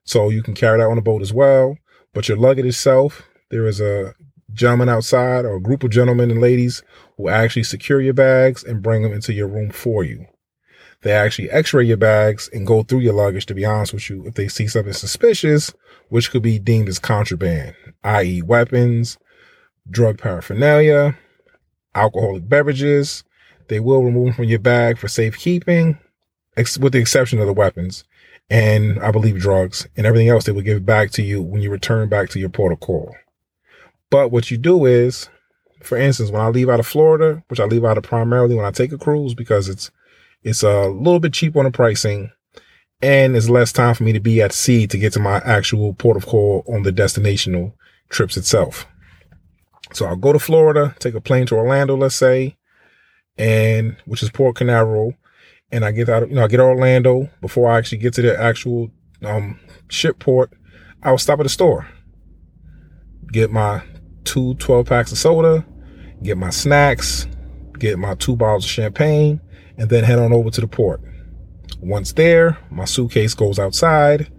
So 0.03 0.29
you 0.29 0.43
can 0.43 0.53
carry 0.53 0.79
that 0.79 0.87
on 0.87 0.95
the 0.95 1.01
boat 1.01 1.21
as 1.21 1.33
well. 1.33 1.77
But 2.13 2.27
your 2.27 2.37
luggage 2.37 2.65
itself, 2.65 3.23
there 3.49 3.67
is 3.67 3.81
a 3.81 4.15
gentleman 4.53 4.89
outside 4.89 5.45
or 5.45 5.55
a 5.55 5.61
group 5.61 5.83
of 5.83 5.91
gentlemen 5.91 6.31
and 6.31 6.41
ladies 6.41 6.81
who 7.17 7.27
actually 7.27 7.63
secure 7.63 7.99
your 7.99 8.13
bags 8.13 8.63
and 8.63 8.81
bring 8.81 9.03
them 9.03 9.13
into 9.13 9.33
your 9.33 9.47
room 9.47 9.69
for 9.71 10.03
you. 10.03 10.25
They 11.01 11.11
actually 11.11 11.51
x-ray 11.51 11.83
your 11.85 11.97
bags 11.97 12.49
and 12.51 12.65
go 12.65 12.81
through 12.81 13.01
your 13.01 13.13
luggage, 13.13 13.45
to 13.47 13.53
be 13.53 13.65
honest 13.65 13.93
with 13.93 14.09
you, 14.09 14.25
if 14.25 14.35
they 14.35 14.47
see 14.47 14.67
something 14.67 14.93
suspicious, 14.93 15.73
which 16.09 16.31
could 16.31 16.41
be 16.41 16.57
deemed 16.57 16.89
as 16.89 16.97
contraband, 16.97 17.75
i.e. 18.03 18.41
weapons, 18.41 19.17
drug 19.89 20.17
paraphernalia, 20.17 21.17
alcoholic 21.95 22.47
beverages. 22.47 23.23
They 23.67 23.79
will 23.79 24.03
remove 24.03 24.25
them 24.25 24.33
from 24.35 24.43
your 24.45 24.59
bag 24.59 24.97
for 24.97 25.07
safekeeping, 25.07 25.97
ex- 26.55 26.77
with 26.77 26.93
the 26.93 26.99
exception 26.99 27.39
of 27.39 27.47
the 27.47 27.53
weapons 27.53 28.03
and 28.49 28.99
I 28.99 29.11
believe 29.11 29.39
drugs 29.39 29.87
and 29.97 30.05
everything 30.05 30.29
else 30.29 30.45
they 30.45 30.51
will 30.51 30.61
give 30.61 30.85
back 30.85 31.11
to 31.11 31.23
you 31.23 31.41
when 31.41 31.61
you 31.61 31.71
return 31.71 32.09
back 32.09 32.29
to 32.29 32.39
your 32.39 32.49
port 32.49 32.71
of 32.71 32.79
call. 32.79 33.15
But 34.11 34.31
what 34.31 34.51
you 34.51 34.57
do 34.57 34.85
is, 34.85 35.29
for 35.81 35.97
instance, 35.97 36.29
when 36.29 36.41
I 36.41 36.49
leave 36.49 36.69
out 36.69 36.79
of 36.79 36.87
Florida, 36.87 37.43
which 37.47 37.59
I 37.59 37.65
leave 37.65 37.85
out 37.85 37.97
of 37.97 38.03
primarily 38.03 38.55
when 38.55 38.65
I 38.65 38.71
take 38.71 38.91
a 38.91 38.97
cruise 38.97 39.33
because 39.33 39.67
it's 39.67 39.91
it's 40.43 40.61
a 40.61 40.87
little 40.87 41.19
bit 41.19 41.33
cheap 41.33 41.55
on 41.55 41.65
the 41.65 41.71
pricing 41.71 42.31
and 43.01 43.35
it's 43.35 43.49
less 43.49 43.71
time 43.71 43.95
for 43.95 44.03
me 44.03 44.13
to 44.13 44.19
be 44.19 44.41
at 44.41 44.53
sea 44.53 44.85
to 44.87 44.97
get 44.97 45.13
to 45.13 45.19
my 45.19 45.37
actual 45.37 45.93
port 45.93 46.17
of 46.17 46.27
call 46.27 46.63
on 46.67 46.83
the 46.83 46.91
destinational 46.91 47.73
trips 48.09 48.37
itself. 48.37 48.85
So 49.93 50.05
I'll 50.05 50.15
go 50.15 50.33
to 50.33 50.39
Florida, 50.39 50.95
take 50.99 51.13
a 51.13 51.21
plane 51.21 51.45
to 51.47 51.55
Orlando, 51.55 51.95
let's 51.95 52.15
say, 52.15 52.57
and 53.37 53.95
which 54.05 54.23
is 54.23 54.29
Port 54.29 54.55
Canaveral, 54.55 55.13
and 55.71 55.85
I 55.85 55.91
get 55.91 56.09
out, 56.09 56.27
you 56.29 56.35
know, 56.35 56.43
I 56.43 56.47
get 56.47 56.59
Orlando 56.59 57.29
before 57.41 57.69
I 57.69 57.77
actually 57.77 57.99
get 57.99 58.13
to 58.15 58.21
the 58.21 58.39
actual 58.39 58.89
um, 59.23 59.59
ship 59.89 60.19
port. 60.19 60.51
I 61.03 61.11
will 61.11 61.17
stop 61.17 61.39
at 61.39 61.45
a 61.45 61.49
store, 61.49 61.87
get 63.31 63.51
my 63.51 63.83
two 64.23 64.55
12 64.55 64.87
packs 64.87 65.11
of 65.11 65.17
soda, 65.17 65.65
get 66.23 66.37
my 66.37 66.49
snacks, 66.49 67.27
get 67.77 67.99
my 67.99 68.15
two 68.15 68.35
bottles 68.35 68.65
of 68.65 68.71
champagne, 68.71 69.39
and 69.77 69.89
then 69.89 70.03
head 70.03 70.19
on 70.19 70.33
over 70.33 70.49
to 70.49 70.61
the 70.61 70.67
port. 70.67 71.01
Once 71.79 72.13
there, 72.13 72.57
my 72.71 72.85
suitcase 72.85 73.33
goes 73.33 73.59
outside. 73.59 74.31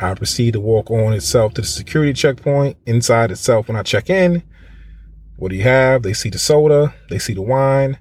I 0.00 0.14
proceed 0.14 0.52
to 0.52 0.60
walk 0.60 0.90
on 0.90 1.12
itself 1.12 1.54
to 1.54 1.62
the 1.62 1.66
security 1.66 2.12
checkpoint. 2.12 2.76
Inside 2.86 3.30
itself, 3.30 3.68
when 3.68 3.76
I 3.76 3.82
check 3.82 4.10
in, 4.10 4.42
what 5.36 5.50
do 5.50 5.56
you 5.56 5.62
have? 5.62 6.02
They 6.02 6.12
see 6.12 6.30
the 6.30 6.38
soda, 6.38 6.94
they 7.10 7.18
see 7.18 7.34
the 7.34 7.42
wine, 7.42 7.98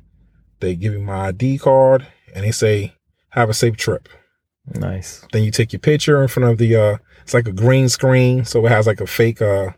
they 0.60 0.76
give 0.76 0.94
you 0.94 1.00
my 1.00 1.28
ID 1.28 1.58
card, 1.60 2.08
and 2.34 2.46
they 2.46 2.52
say, 2.52 2.96
have 3.30 3.50
a 3.50 3.54
safe 3.54 3.78
trip. 3.78 4.10
Nice. 4.76 5.26
Then 5.32 5.44
you 5.44 5.52
take 5.52 5.74
your 5.74 5.80
picture 5.80 6.22
in 6.22 6.28
front 6.28 6.50
of 6.50 6.58
the, 6.58 6.76
uh, 6.76 6.98
it's 7.24 7.34
like 7.34 7.48
a 7.48 7.54
green 7.54 7.90
screen. 7.90 8.46
So 8.46 8.66
it 8.66 8.70
has 8.70 8.88
like 8.88 9.02
a 9.02 9.08
fake, 9.08 9.42
uh, 9.42 9.72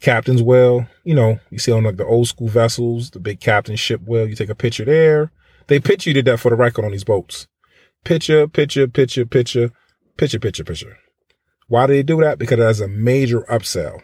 captain's 0.00 0.42
wheel. 0.42 0.86
You 1.04 1.14
know, 1.14 1.38
you 1.50 1.58
see 1.58 1.72
on 1.72 1.84
like 1.84 1.96
the 1.96 2.04
old 2.04 2.28
school 2.28 2.48
vessels, 2.48 3.10
the 3.10 3.20
big 3.20 3.40
captain 3.40 3.76
ship 3.76 4.02
wheel. 4.06 4.28
You 4.28 4.34
take 4.34 4.50
a 4.50 4.54
picture 4.54 4.84
there. 4.84 5.32
They 5.68 5.80
pitch 5.80 6.06
you 6.06 6.12
to 6.14 6.22
death 6.22 6.40
for 6.40 6.50
the 6.50 6.56
record 6.56 6.84
on 6.84 6.90
these 6.90 7.04
boats. 7.04 7.46
Picture, 8.04 8.48
picture, 8.48 8.88
picture, 8.88 9.24
picture, 9.24 9.72
Picture, 10.20 10.38
picture, 10.38 10.64
picture. 10.64 10.98
Why 11.68 11.86
do 11.86 11.94
they 11.94 12.02
do 12.02 12.20
that? 12.20 12.38
Because 12.38 12.58
that's 12.58 12.80
a 12.80 12.88
major 12.88 13.40
upsell. 13.50 14.02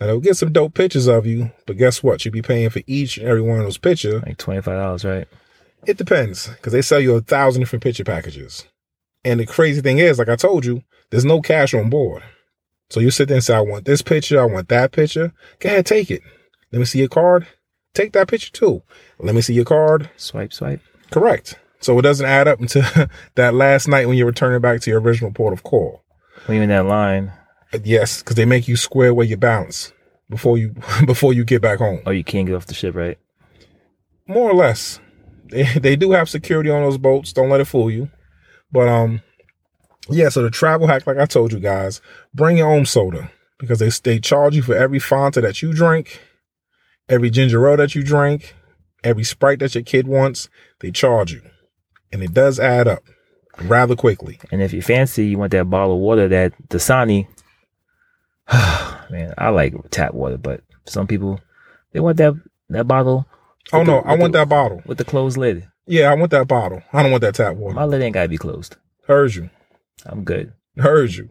Now 0.00 0.06
they'll 0.06 0.20
get 0.20 0.36
some 0.36 0.52
dope 0.52 0.74
pictures 0.74 1.08
of 1.08 1.26
you, 1.26 1.50
but 1.66 1.76
guess 1.76 2.02
what? 2.02 2.24
You'll 2.24 2.32
be 2.32 2.42
paying 2.42 2.70
for 2.70 2.82
each 2.86 3.18
and 3.18 3.26
every 3.26 3.42
one 3.42 3.58
of 3.58 3.64
those 3.64 3.78
pictures. 3.78 4.22
Like 4.22 4.38
twenty 4.38 4.62
five 4.62 4.76
dollars, 4.76 5.04
right? 5.04 5.26
It 5.86 5.96
depends, 5.96 6.48
because 6.48 6.72
they 6.72 6.82
sell 6.82 7.00
you 7.00 7.14
a 7.14 7.20
thousand 7.20 7.60
different 7.60 7.82
picture 7.82 8.04
packages. 8.04 8.66
And 9.24 9.40
the 9.40 9.46
crazy 9.46 9.80
thing 9.80 9.98
is, 9.98 10.18
like 10.18 10.28
I 10.28 10.36
told 10.36 10.64
you, 10.64 10.82
there's 11.10 11.24
no 11.24 11.40
cash 11.40 11.74
on 11.74 11.90
board. 11.90 12.22
So 12.90 13.00
you 13.00 13.10
sit 13.10 13.28
there 13.28 13.36
and 13.36 13.44
say, 13.44 13.54
I 13.54 13.60
want 13.60 13.84
this 13.84 14.02
picture, 14.02 14.40
I 14.40 14.44
want 14.44 14.68
that 14.68 14.92
picture. 14.92 15.32
Go 15.60 15.68
ahead, 15.68 15.86
take 15.86 16.10
it. 16.10 16.22
Let 16.72 16.78
me 16.78 16.84
see 16.84 17.00
your 17.00 17.08
card. 17.08 17.46
Take 17.94 18.12
that 18.12 18.28
picture 18.28 18.52
too. 18.52 18.82
Let 19.18 19.34
me 19.34 19.40
see 19.40 19.54
your 19.54 19.64
card. 19.64 20.10
Swipe, 20.16 20.52
swipe. 20.52 20.80
Correct. 21.10 21.58
So 21.80 21.98
it 21.98 22.02
doesn't 22.02 22.26
add 22.26 22.48
up 22.48 22.60
until 22.62 22.84
that 23.34 23.54
last 23.54 23.88
night 23.88 24.06
when 24.06 24.16
you're 24.16 24.26
returning 24.26 24.60
back 24.60 24.80
to 24.82 24.90
your 24.90 25.00
original 25.00 25.32
port 25.32 25.52
of 25.52 25.62
call. 25.62 26.02
In 26.48 26.68
that 26.68 26.86
line, 26.86 27.32
Yes, 27.84 28.22
because 28.22 28.36
they 28.36 28.44
make 28.44 28.66
you 28.68 28.76
square 28.76 29.10
away 29.10 29.26
your 29.26 29.38
balance 29.38 29.92
before 30.30 30.58
you 30.58 30.74
before 31.06 31.32
you 31.32 31.44
get 31.44 31.62
back 31.62 31.78
home. 31.78 32.00
oh, 32.06 32.10
you 32.10 32.24
can't 32.24 32.46
get 32.46 32.54
off 32.54 32.66
the 32.66 32.74
ship, 32.74 32.94
right? 32.94 33.18
More 34.26 34.50
or 34.50 34.54
less. 34.54 35.00
They 35.46 35.64
they 35.78 35.96
do 35.96 36.12
have 36.12 36.28
security 36.28 36.70
on 36.70 36.82
those 36.82 36.98
boats. 36.98 37.32
Don't 37.32 37.50
let 37.50 37.60
it 37.60 37.66
fool 37.66 37.90
you. 37.90 38.10
But 38.70 38.88
um, 38.88 39.22
yeah. 40.08 40.28
So 40.28 40.42
the 40.42 40.50
travel 40.50 40.86
hack, 40.86 41.06
like 41.06 41.18
I 41.18 41.26
told 41.26 41.52
you 41.52 41.60
guys, 41.60 42.00
bring 42.34 42.58
your 42.58 42.70
own 42.70 42.86
soda 42.86 43.30
because 43.58 43.78
they 43.78 43.90
they 44.10 44.18
charge 44.18 44.56
you 44.56 44.62
for 44.62 44.74
every 44.74 44.98
Fanta 44.98 45.42
that 45.42 45.62
you 45.62 45.72
drink, 45.72 46.20
every 47.08 47.30
ginger 47.30 47.68
ale 47.68 47.76
that 47.76 47.94
you 47.94 48.02
drink, 48.02 48.54
every 49.04 49.24
Sprite 49.24 49.58
that 49.60 49.74
your 49.74 49.84
kid 49.84 50.06
wants. 50.06 50.48
They 50.80 50.90
charge 50.90 51.32
you, 51.32 51.42
and 52.12 52.22
it 52.22 52.32
does 52.32 52.58
add 52.60 52.88
up 52.88 53.02
rather 53.62 53.96
quickly. 53.96 54.38
And 54.50 54.62
if 54.62 54.72
you 54.72 54.82
fancy, 54.82 55.26
you 55.26 55.38
want 55.38 55.52
that 55.52 55.68
bottle 55.68 55.94
of 55.94 56.00
water, 56.00 56.28
that 56.28 56.52
Dasani. 56.68 57.26
Man, 59.10 59.34
I 59.38 59.48
like 59.50 59.74
tap 59.90 60.14
water, 60.14 60.38
but 60.38 60.62
some 60.86 61.06
people 61.06 61.40
they 61.92 62.00
want 62.00 62.16
that 62.18 62.34
that 62.70 62.86
bottle 62.86 63.26
Oh 63.72 63.82
no, 63.82 64.00
the- 64.02 64.08
I 64.08 64.14
want 64.16 64.32
the- 64.32 64.38
that 64.40 64.48
bottle. 64.48 64.82
with 64.86 64.98
the 64.98 65.04
closed 65.04 65.36
lid. 65.36 65.68
Yeah, 65.86 66.10
I 66.10 66.14
want 66.14 66.30
that 66.32 66.48
bottle. 66.48 66.82
I 66.92 67.02
don't 67.02 67.10
want 67.12 67.22
that 67.22 67.34
tap 67.34 67.56
water. 67.56 67.74
My 67.74 67.84
lid 67.84 68.02
ain't 68.02 68.14
gotta 68.14 68.28
be 68.28 68.36
closed. 68.38 68.76
Heard 69.06 69.34
you. 69.34 69.48
I'm 70.06 70.24
good. 70.24 70.52
Heard 70.76 71.12
you. 71.14 71.28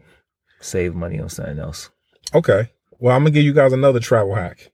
Save 0.60 0.95
money 0.95 1.19
on 1.19 1.30
something 1.30 1.60
else. 1.60 1.89
Okay. 2.34 2.71
Well, 2.99 3.15
I'm 3.15 3.21
gonna 3.23 3.32
give 3.32 3.43
you 3.43 3.53
guys 3.53 3.73
another 3.73 3.99
travel 3.99 4.36
hack. 4.36 4.71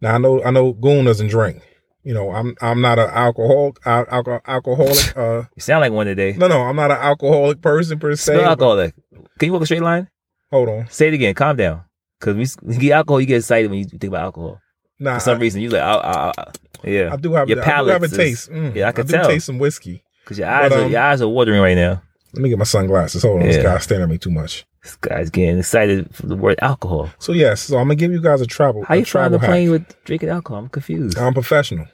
Now 0.00 0.14
I 0.14 0.18
know 0.18 0.42
I 0.44 0.50
know 0.50 0.72
Goon 0.72 1.06
doesn't 1.06 1.28
drink. 1.28 1.62
You 2.02 2.14
know, 2.14 2.30
I'm 2.30 2.54
I'm 2.60 2.80
not 2.80 2.98
an 2.98 3.10
alcohol 3.10 3.74
al- 3.84 4.04
alco- 4.06 4.40
alcoholic. 4.46 5.16
Uh, 5.16 5.44
You 5.56 5.60
sound 5.60 5.80
like 5.80 5.92
one 5.92 6.06
today. 6.06 6.34
no, 6.38 6.46
no, 6.48 6.62
I'm 6.62 6.76
not 6.76 6.90
an 6.90 6.98
alcoholic 6.98 7.60
person 7.62 7.98
per 7.98 8.14
se. 8.14 8.34
Spell 8.34 8.44
alcoholic. 8.48 8.94
Can 9.38 9.46
you 9.46 9.52
walk 9.52 9.62
a 9.62 9.64
straight 9.66 9.82
line? 9.82 10.08
Hold 10.50 10.68
on. 10.68 10.88
Say 10.88 11.08
it 11.08 11.14
again. 11.14 11.34
Calm 11.34 11.56
down. 11.56 11.82
Cause 12.20 12.56
we 12.62 12.76
get 12.78 12.92
alcohol, 12.92 13.20
you 13.20 13.26
get 13.26 13.36
excited 13.38 13.70
when 13.70 13.80
you 13.80 13.84
think 13.84 14.04
about 14.04 14.22
alcohol. 14.22 14.60
Nah, 14.98 15.14
For 15.14 15.20
some 15.20 15.36
I, 15.38 15.40
reason, 15.40 15.60
you 15.60 15.68
like, 15.68 15.82
ah, 15.82 16.32
ah. 16.38 16.44
yeah. 16.82 17.10
I 17.12 17.16
do 17.16 17.34
have 17.34 17.48
Your 17.48 17.62
palate. 17.62 17.90
I 17.90 17.92
have 17.94 18.02
a 18.02 18.08
taste. 18.08 18.50
Mm, 18.50 18.74
yeah, 18.74 18.88
I 18.88 18.92
can 18.92 19.04
I 19.04 19.06
do 19.06 19.12
tell. 19.12 19.28
taste 19.28 19.46
some 19.46 19.58
whiskey. 19.58 20.02
Cause 20.24 20.38
your 20.38 20.48
eyes, 20.48 20.70
But, 20.70 20.78
are, 20.80 20.84
um, 20.86 20.90
your 20.90 21.00
eyes 21.02 21.20
are 21.20 21.28
watering 21.28 21.60
right 21.60 21.76
now. 21.76 22.02
Let 22.32 22.42
me 22.42 22.48
get 22.48 22.58
my 22.58 22.64
sunglasses. 22.64 23.22
Hold 23.22 23.42
on, 23.42 23.46
this 23.48 23.62
guy's 23.62 23.82
staring 23.84 24.04
at 24.04 24.08
me 24.08 24.18
too 24.18 24.30
much. 24.30 24.64
This 24.82 24.96
guy's 24.96 25.30
getting 25.30 25.58
excited 25.58 26.14
for 26.14 26.26
the 26.26 26.36
word 26.36 26.58
alcohol. 26.62 27.10
So 27.18 27.32
yes, 27.32 27.62
so 27.62 27.76
I'm 27.76 27.84
gonna 27.84 27.96
give 27.96 28.12
you 28.12 28.20
guys 28.20 28.40
a 28.40 28.46
travel. 28.46 28.84
How 28.84 28.94
a 28.94 28.98
you 28.98 29.04
the 29.04 29.38
plane 29.38 29.68
hack. 29.68 29.70
with 29.88 30.04
drinking 30.04 30.28
alcohol? 30.30 30.62
I'm 30.62 30.68
confused. 30.68 31.18
I'm 31.18 31.34
professional. 31.34 31.86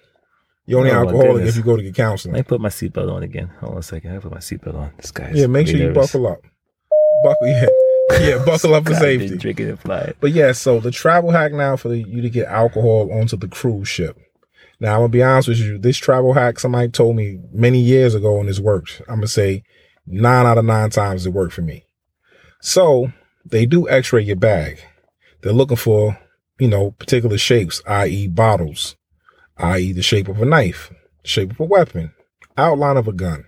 You're 0.67 0.79
only 0.79 0.93
Oh, 0.93 1.01
alcoholic 1.01 1.45
if 1.47 1.57
you 1.57 1.63
go 1.63 1.77
to 1.77 1.83
get 1.83 1.89
Let 1.91 1.97
counseling. 1.97 2.35
me 2.35 2.43
put 2.43 2.61
my 2.61 2.69
seatbelt 2.69 3.13
on 3.13 3.23
again. 3.23 3.51
Hold 3.61 3.73
on 3.73 3.79
a 3.79 3.83
second. 3.83 4.15
I 4.15 4.19
put 4.21 4.31
my 4.31 4.39
seatbelt 4.39 4.75
on. 4.75 4.93
This 4.97 5.11
guy's 5.11 5.35
Yeah, 5.35 5.47
make 5.49 5.67
sure 5.67 5.77
you 5.79 5.89
nervous. 5.89 6.13
buckle 6.13 6.29
up. 6.29 6.39
Buckle, 7.25 7.47
yeah, 7.49 7.67
yeah, 8.21 8.43
buckle 8.47 8.75
up 8.75 8.87
for 8.87 8.95
safety. 8.95 9.37
Drinking 9.37 9.71
and 9.71 9.81
flying. 9.81 10.15
But 10.21 10.33
yeah, 10.33 10.53
so 10.53 10.81
the 10.81 10.91
travel 10.91 11.31
hack 11.31 11.53
now 11.53 11.77
for 11.77 11.95
you 11.95 12.23
to 12.23 12.31
get 12.31 12.47
alcohol 12.49 13.11
onto 13.13 13.37
the 13.37 13.49
cruise 13.49 13.89
ship. 13.89 14.19
Now 14.81 14.95
I'm 14.95 15.01
gonna 15.01 15.09
be 15.11 15.23
honest 15.23 15.49
with 15.49 15.59
you. 15.59 15.79
This 15.79 15.97
travel 15.97 16.33
hack 16.33 16.59
somebody 16.59 16.89
told 16.89 17.17
me 17.17 17.39
many 17.53 17.79
years 17.79 18.15
ago, 18.15 18.41
and 18.41 18.49
it's 18.49 18.59
worked. 18.59 19.01
I'm 19.09 19.17
gonna 19.17 19.29
say 19.29 19.63
nine 20.07 20.47
out 20.47 20.59
of 20.59 20.65
nine 20.65 20.91
times 20.91 21.25
it 21.25 21.31
worked 21.31 21.53
for 21.53 21.63
me. 21.63 21.85
So 22.61 23.13
they 23.45 23.67
do 23.67 23.89
X-ray 23.89 24.23
your 24.23 24.37
bag. 24.37 24.81
They're 25.41 25.53
looking 25.53 25.77
for 25.77 26.19
you 26.59 26.69
know 26.69 26.93
particular 26.93 27.39
shapes, 27.39 27.83
i.e., 27.87 28.29
bottles, 28.29 28.97
i.e., 29.59 29.93
the 29.93 30.03
shape 30.03 30.29
of 30.29 30.43
a 30.43 30.45
knife, 30.45 30.93
shape 31.25 31.53
of 31.53 31.61
a 31.61 31.65
weapon, 31.65 32.13
outline 32.57 32.97
of 32.97 33.09
a 33.09 33.13
gun. 33.13 33.45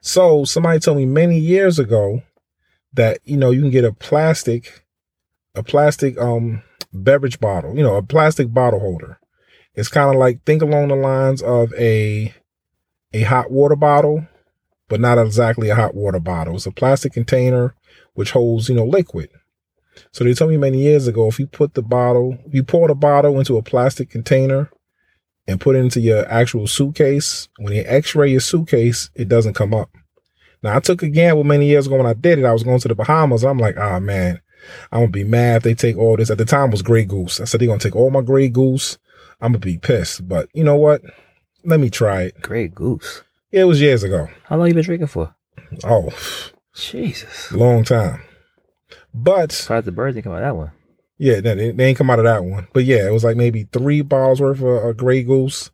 So 0.00 0.44
somebody 0.44 0.78
told 0.78 0.98
me 0.98 1.04
many 1.06 1.38
years 1.38 1.78
ago 1.78 2.22
that 2.96 3.18
you 3.24 3.36
know 3.36 3.50
you 3.50 3.60
can 3.60 3.70
get 3.70 3.84
a 3.84 3.92
plastic 3.92 4.84
a 5.54 5.62
plastic 5.62 6.18
um 6.20 6.62
beverage 6.92 7.40
bottle, 7.40 7.76
you 7.76 7.82
know, 7.82 7.96
a 7.96 8.02
plastic 8.02 8.52
bottle 8.52 8.80
holder. 8.80 9.18
It's 9.74 9.88
kind 9.88 10.10
of 10.10 10.16
like 10.16 10.42
think 10.44 10.62
along 10.62 10.88
the 10.88 10.96
lines 10.96 11.42
of 11.42 11.72
a 11.74 12.34
a 13.12 13.22
hot 13.22 13.50
water 13.50 13.76
bottle, 13.76 14.26
but 14.88 15.00
not 15.00 15.18
exactly 15.18 15.68
a 15.68 15.74
hot 15.74 15.94
water 15.94 16.20
bottle. 16.20 16.56
It's 16.56 16.66
a 16.66 16.72
plastic 16.72 17.12
container 17.12 17.74
which 18.14 18.32
holds, 18.32 18.68
you 18.68 18.74
know, 18.74 18.84
liquid. 18.84 19.30
So 20.12 20.24
they 20.24 20.34
told 20.34 20.50
me 20.50 20.56
many 20.56 20.82
years 20.82 21.06
ago 21.06 21.28
if 21.28 21.38
you 21.38 21.46
put 21.46 21.74
the 21.74 21.82
bottle, 21.82 22.38
you 22.50 22.62
pour 22.62 22.88
the 22.88 22.94
bottle 22.94 23.38
into 23.38 23.56
a 23.56 23.62
plastic 23.62 24.10
container 24.10 24.70
and 25.46 25.60
put 25.60 25.76
it 25.76 25.80
into 25.80 26.00
your 26.00 26.26
actual 26.30 26.66
suitcase, 26.66 27.48
when 27.58 27.72
you 27.72 27.84
x-ray 27.86 28.30
your 28.30 28.40
suitcase, 28.40 29.10
it 29.14 29.28
doesn't 29.28 29.54
come 29.54 29.72
up. 29.72 29.90
Now 30.62 30.76
I 30.76 30.80
took 30.80 31.02
a 31.02 31.08
gamble 31.08 31.44
many 31.44 31.66
years 31.66 31.86
ago 31.86 31.96
when 31.96 32.06
I 32.06 32.14
did 32.14 32.38
it. 32.38 32.44
I 32.44 32.52
was 32.52 32.62
going 32.64 32.80
to 32.80 32.88
the 32.88 32.94
Bahamas. 32.94 33.44
I'm 33.44 33.58
like, 33.58 33.76
ah 33.78 34.00
man, 34.00 34.40
I'm 34.90 35.00
gonna 35.00 35.12
be 35.12 35.24
mad 35.24 35.58
if 35.58 35.62
they 35.62 35.74
take 35.74 35.96
all 35.96 36.16
this. 36.16 36.30
At 36.30 36.38
the 36.38 36.44
time 36.44 36.68
it 36.68 36.72
was 36.72 36.82
Grey 36.82 37.04
Goose. 37.04 37.40
I 37.40 37.44
said 37.44 37.60
they're 37.60 37.68
gonna 37.68 37.78
take 37.80 37.96
all 37.96 38.10
my 38.10 38.22
Grey 38.22 38.48
Goose. 38.48 38.98
I'm 39.40 39.52
gonna 39.52 39.58
be 39.60 39.78
pissed. 39.78 40.28
But 40.28 40.48
you 40.54 40.64
know 40.64 40.76
what? 40.76 41.02
Let 41.64 41.80
me 41.80 41.90
try 41.90 42.22
it. 42.22 42.40
Grey 42.42 42.68
goose. 42.68 43.22
Yeah, 43.50 43.62
it 43.62 43.64
was 43.64 43.80
years 43.80 44.02
ago. 44.02 44.28
How 44.44 44.56
long 44.56 44.68
you 44.68 44.74
been 44.74 44.84
drinking 44.84 45.08
for? 45.08 45.34
Oh, 45.84 46.10
Jesus. 46.74 47.50
long 47.52 47.84
time. 47.84 48.22
But 49.12 49.52
Surprised 49.52 49.86
the 49.86 49.92
bird 49.92 50.14
didn't 50.14 50.24
come 50.24 50.32
out 50.32 50.42
of 50.42 50.44
that 50.44 50.56
one. 50.56 50.70
yeah, 51.18 51.40
they, 51.40 51.70
they 51.72 51.84
ain't 51.86 51.98
come 51.98 52.10
out 52.10 52.18
of 52.18 52.24
that 52.24 52.44
one. 52.44 52.68
But 52.72 52.84
yeah, 52.84 53.06
it 53.06 53.12
was 53.12 53.24
like 53.24 53.36
maybe 53.36 53.64
three 53.72 54.02
bottles 54.02 54.40
worth 54.40 54.60
of 54.60 54.84
uh, 54.84 54.92
Grey 54.92 55.22
Goose, 55.22 55.70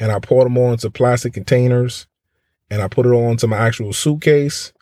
and 0.00 0.10
I 0.10 0.18
poured 0.18 0.46
them 0.46 0.56
all 0.56 0.72
into 0.72 0.90
plastic 0.90 1.34
containers, 1.34 2.06
and 2.70 2.82
I 2.82 2.88
put 2.88 3.06
it 3.06 3.10
all 3.10 3.30
into 3.30 3.46
my 3.46 3.58
actual 3.58 3.92
suitcase. 3.92 4.72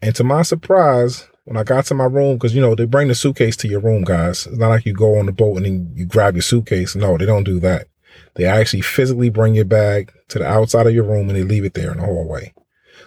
And 0.00 0.14
to 0.16 0.24
my 0.24 0.42
surprise, 0.42 1.28
when 1.44 1.56
I 1.56 1.64
got 1.64 1.86
to 1.86 1.94
my 1.94 2.04
room, 2.04 2.36
because 2.36 2.54
you 2.54 2.60
know 2.60 2.74
they 2.74 2.84
bring 2.84 3.08
the 3.08 3.14
suitcase 3.14 3.56
to 3.58 3.68
your 3.68 3.80
room, 3.80 4.04
guys. 4.04 4.46
It's 4.46 4.58
not 4.58 4.68
like 4.68 4.86
you 4.86 4.92
go 4.92 5.18
on 5.18 5.26
the 5.26 5.32
boat 5.32 5.56
and 5.56 5.66
then 5.66 5.92
you 5.94 6.04
grab 6.04 6.34
your 6.34 6.42
suitcase. 6.42 6.94
No, 6.94 7.16
they 7.16 7.26
don't 7.26 7.44
do 7.44 7.58
that. 7.60 7.88
They 8.34 8.44
actually 8.44 8.82
physically 8.82 9.30
bring 9.30 9.54
your 9.54 9.64
bag 9.64 10.12
to 10.28 10.38
the 10.38 10.46
outside 10.46 10.86
of 10.86 10.94
your 10.94 11.04
room 11.04 11.28
and 11.28 11.36
they 11.36 11.42
leave 11.42 11.64
it 11.64 11.74
there 11.74 11.90
in 11.92 11.98
the 11.98 12.04
hallway. 12.04 12.52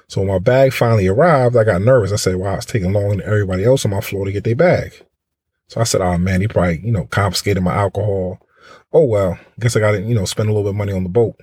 So 0.07 0.21
when 0.21 0.27
my 0.27 0.39
bag 0.39 0.73
finally 0.73 1.07
arrived, 1.07 1.55
I 1.55 1.63
got 1.63 1.81
nervous. 1.81 2.11
I 2.11 2.17
said, 2.17 2.35
"Wow, 2.35 2.55
it's 2.55 2.65
taking 2.65 2.91
longer 2.91 3.15
than 3.15 3.25
everybody 3.25 3.63
else 3.63 3.85
on 3.85 3.91
my 3.91 4.01
floor 4.01 4.25
to 4.25 4.31
get 4.31 4.43
their 4.43 4.55
bag." 4.55 4.93
So 5.67 5.79
I 5.79 5.85
said, 5.85 6.01
"Oh 6.01 6.17
man, 6.17 6.41
he 6.41 6.47
probably 6.47 6.81
you 6.83 6.91
know 6.91 7.05
confiscated 7.05 7.63
my 7.63 7.73
alcohol." 7.73 8.39
Oh 8.91 9.05
well, 9.05 9.39
guess 9.59 9.75
I 9.75 9.79
got 9.79 9.91
to 9.91 10.01
you 10.01 10.15
know 10.15 10.25
spend 10.25 10.49
a 10.49 10.51
little 10.51 10.63
bit 10.63 10.71
of 10.71 10.75
money 10.75 10.91
on 10.91 11.03
the 11.03 11.09
boat. 11.09 11.35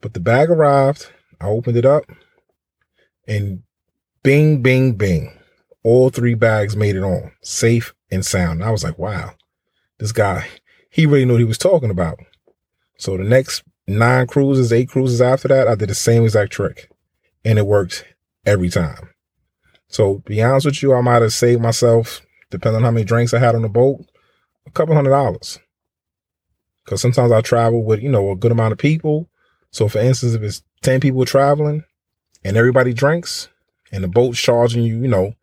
But 0.00 0.14
the 0.14 0.20
bag 0.20 0.50
arrived. 0.50 1.08
I 1.40 1.46
opened 1.46 1.76
it 1.76 1.84
up, 1.84 2.04
and 3.26 3.62
bing, 4.22 4.62
bing, 4.62 4.92
bing. 4.92 5.32
All 5.82 6.10
three 6.10 6.34
bags 6.34 6.76
made 6.76 6.96
it 6.96 7.02
on, 7.02 7.32
safe 7.42 7.94
and 8.10 8.24
sound. 8.24 8.64
I 8.64 8.70
was 8.70 8.82
like, 8.82 8.98
wow, 8.98 9.34
this 9.98 10.12
guy, 10.12 10.48
he 10.90 11.06
really 11.06 11.24
knew 11.24 11.34
what 11.34 11.40
he 11.40 11.44
was 11.44 11.58
talking 11.58 11.90
about. 11.90 12.18
So 12.98 13.16
the 13.16 13.24
next 13.24 13.62
nine 13.86 14.26
cruises, 14.26 14.72
eight 14.72 14.88
cruises 14.88 15.20
after 15.20 15.48
that, 15.48 15.68
I 15.68 15.74
did 15.74 15.88
the 15.88 15.94
same 15.94 16.24
exact 16.24 16.52
trick. 16.52 16.90
And 17.44 17.58
it 17.58 17.66
worked 17.66 18.04
every 18.44 18.68
time. 18.68 19.10
So 19.88 20.18
be 20.26 20.42
honest 20.42 20.66
with 20.66 20.82
you, 20.82 20.94
I 20.94 21.00
might 21.00 21.22
have 21.22 21.32
saved 21.32 21.62
myself, 21.62 22.20
depending 22.50 22.78
on 22.78 22.82
how 22.82 22.90
many 22.90 23.04
drinks 23.04 23.32
I 23.32 23.38
had 23.38 23.54
on 23.54 23.62
the 23.62 23.68
boat, 23.68 24.04
a 24.66 24.70
couple 24.70 24.94
hundred 24.94 25.10
dollars. 25.10 25.58
Because 26.84 27.00
sometimes 27.00 27.30
I 27.32 27.40
travel 27.40 27.84
with, 27.84 28.02
you 28.02 28.08
know, 28.08 28.30
a 28.30 28.36
good 28.36 28.52
amount 28.52 28.72
of 28.72 28.78
people. 28.78 29.28
So 29.70 29.88
for 29.88 29.98
instance, 29.98 30.34
if 30.34 30.42
it's 30.42 30.62
10 30.86 31.00
people 31.00 31.24
traveling 31.24 31.82
and 32.44 32.56
everybody 32.56 32.92
drinks 32.94 33.48
and 33.92 34.04
the 34.04 34.08
boat's 34.08 34.38
charging 34.38 34.84
you, 34.84 35.00
you 35.02 35.08
know, 35.08 35.34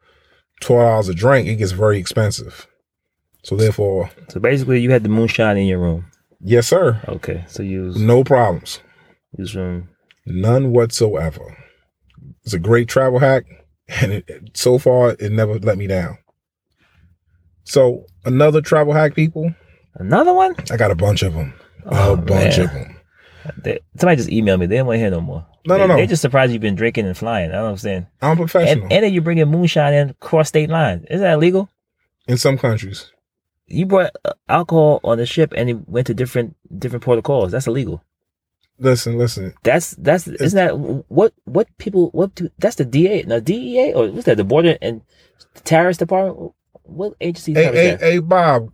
$12 0.62 1.10
a 1.10 1.14
drink, 1.14 1.48
it 1.50 1.58
gets 1.58 1.74
very 1.74 1.98
expensive. 2.00 2.66
So 3.44 3.58
therefore, 3.58 4.10
So 4.30 4.40
basically, 4.40 4.80
you 4.80 4.92
had 4.92 5.04
the 5.04 5.10
moonshine 5.10 5.58
in 5.58 5.68
your 5.68 5.80
room. 5.80 6.06
yes, 6.40 6.68
sir. 6.68 7.02
Okay. 7.10 7.44
So 7.48 7.62
you 7.62 7.84
use, 7.88 7.98
No 7.98 8.24
problems. 8.24 8.80
use 9.38 9.54
room. 9.54 9.90
None 10.26 10.72
whatsoever. 10.72 11.58
It's 12.46 12.54
a 12.54 12.60
great 12.60 12.88
travel 12.88 13.20
hack. 13.20 13.44
And 14.02 14.14
it- 14.14 14.52
so 14.54 14.78
far, 14.78 15.10
it 15.20 15.32
never 15.34 15.60
let 15.60 15.78
me 15.78 15.88
down. 15.88 16.18
So 17.66 18.06
another 18.26 18.62
travel 18.62 18.94
hack, 18.94 19.14
people, 19.16 19.54
Another 19.96 20.34
one? 20.34 20.56
I 20.72 20.78
got 20.78 20.90
a 20.90 20.96
bunch 20.96 21.22
of 21.22 21.34
them. 21.34 21.54
Oh, 21.86 22.14
a 22.14 22.18
bunch 22.18 22.58
man. 22.58 22.66
of 22.68 22.74
them. 22.74 22.93
They, 23.58 23.80
somebody 23.98 24.18
just 24.18 24.30
emailed 24.30 24.60
me. 24.60 24.66
They 24.68 24.76
didn't 24.76 24.88
want 24.88 24.96
to 24.96 25.00
hear 25.02 25.12
no 25.12 25.22
more. 25.22 25.46
No, 25.66 25.78
no, 25.78 25.84
They- 25.84 25.88
no. 25.88 25.96
They 25.98 26.08
just 26.08 26.22
surprised 26.22 26.52
you've 26.54 26.62
been 26.62 26.76
drinking 26.76 27.06
and 27.08 27.18
flying. 27.18 27.50
I 27.52 27.56
don't 27.56 27.68
understand. 27.68 28.08
I'm 28.22 28.38
professional 28.38 28.84
And, 28.86 28.94
and 28.94 29.04
then 29.04 29.14
you 29.14 29.22
bringing 29.22 29.48
moonshine 29.50 29.94
in 29.94 30.16
cross 30.20 30.48
state 30.50 30.70
line. 30.70 31.06
Is 31.10 31.22
that 31.22 31.34
illegal? 31.34 31.70
in 32.28 32.38
some 32.38 32.58
countries. 32.58 33.12
You 33.68 33.86
brought 33.86 34.12
uh, 34.24 34.32
alcohol 34.48 35.00
on 35.04 35.18
the 35.18 35.26
ship 35.26 35.54
and 35.58 35.70
it 35.70 35.90
went 35.90 36.08
to 36.08 36.14
different 36.14 36.56
different 36.80 37.04
protocols. 37.04 37.52
That's 37.52 37.68
illegal. 37.68 38.02
Listen, 38.80 39.18
listen. 39.18 39.54
That's 39.64 39.92
that's 39.92 40.28
isn't 40.28 40.56
that 40.58 40.78
what 41.10 41.34
what 41.46 41.68
people 41.78 42.10
what 42.12 42.34
do 42.36 42.50
that's 42.60 42.76
the 42.78 42.86
DA 42.86 43.24
no 43.24 43.40
DEA 43.40 43.94
or 43.94 44.10
what's 44.10 44.26
that 44.26 44.38
the 44.38 44.44
border 44.44 44.78
and 44.82 45.02
the 45.54 45.60
terrorist 45.62 46.00
department 46.00 46.54
what 46.84 47.14
agency 47.22 47.54
Hey, 47.54 47.72
hey, 47.72 47.98
hey, 48.00 48.20
Bob, 48.20 48.70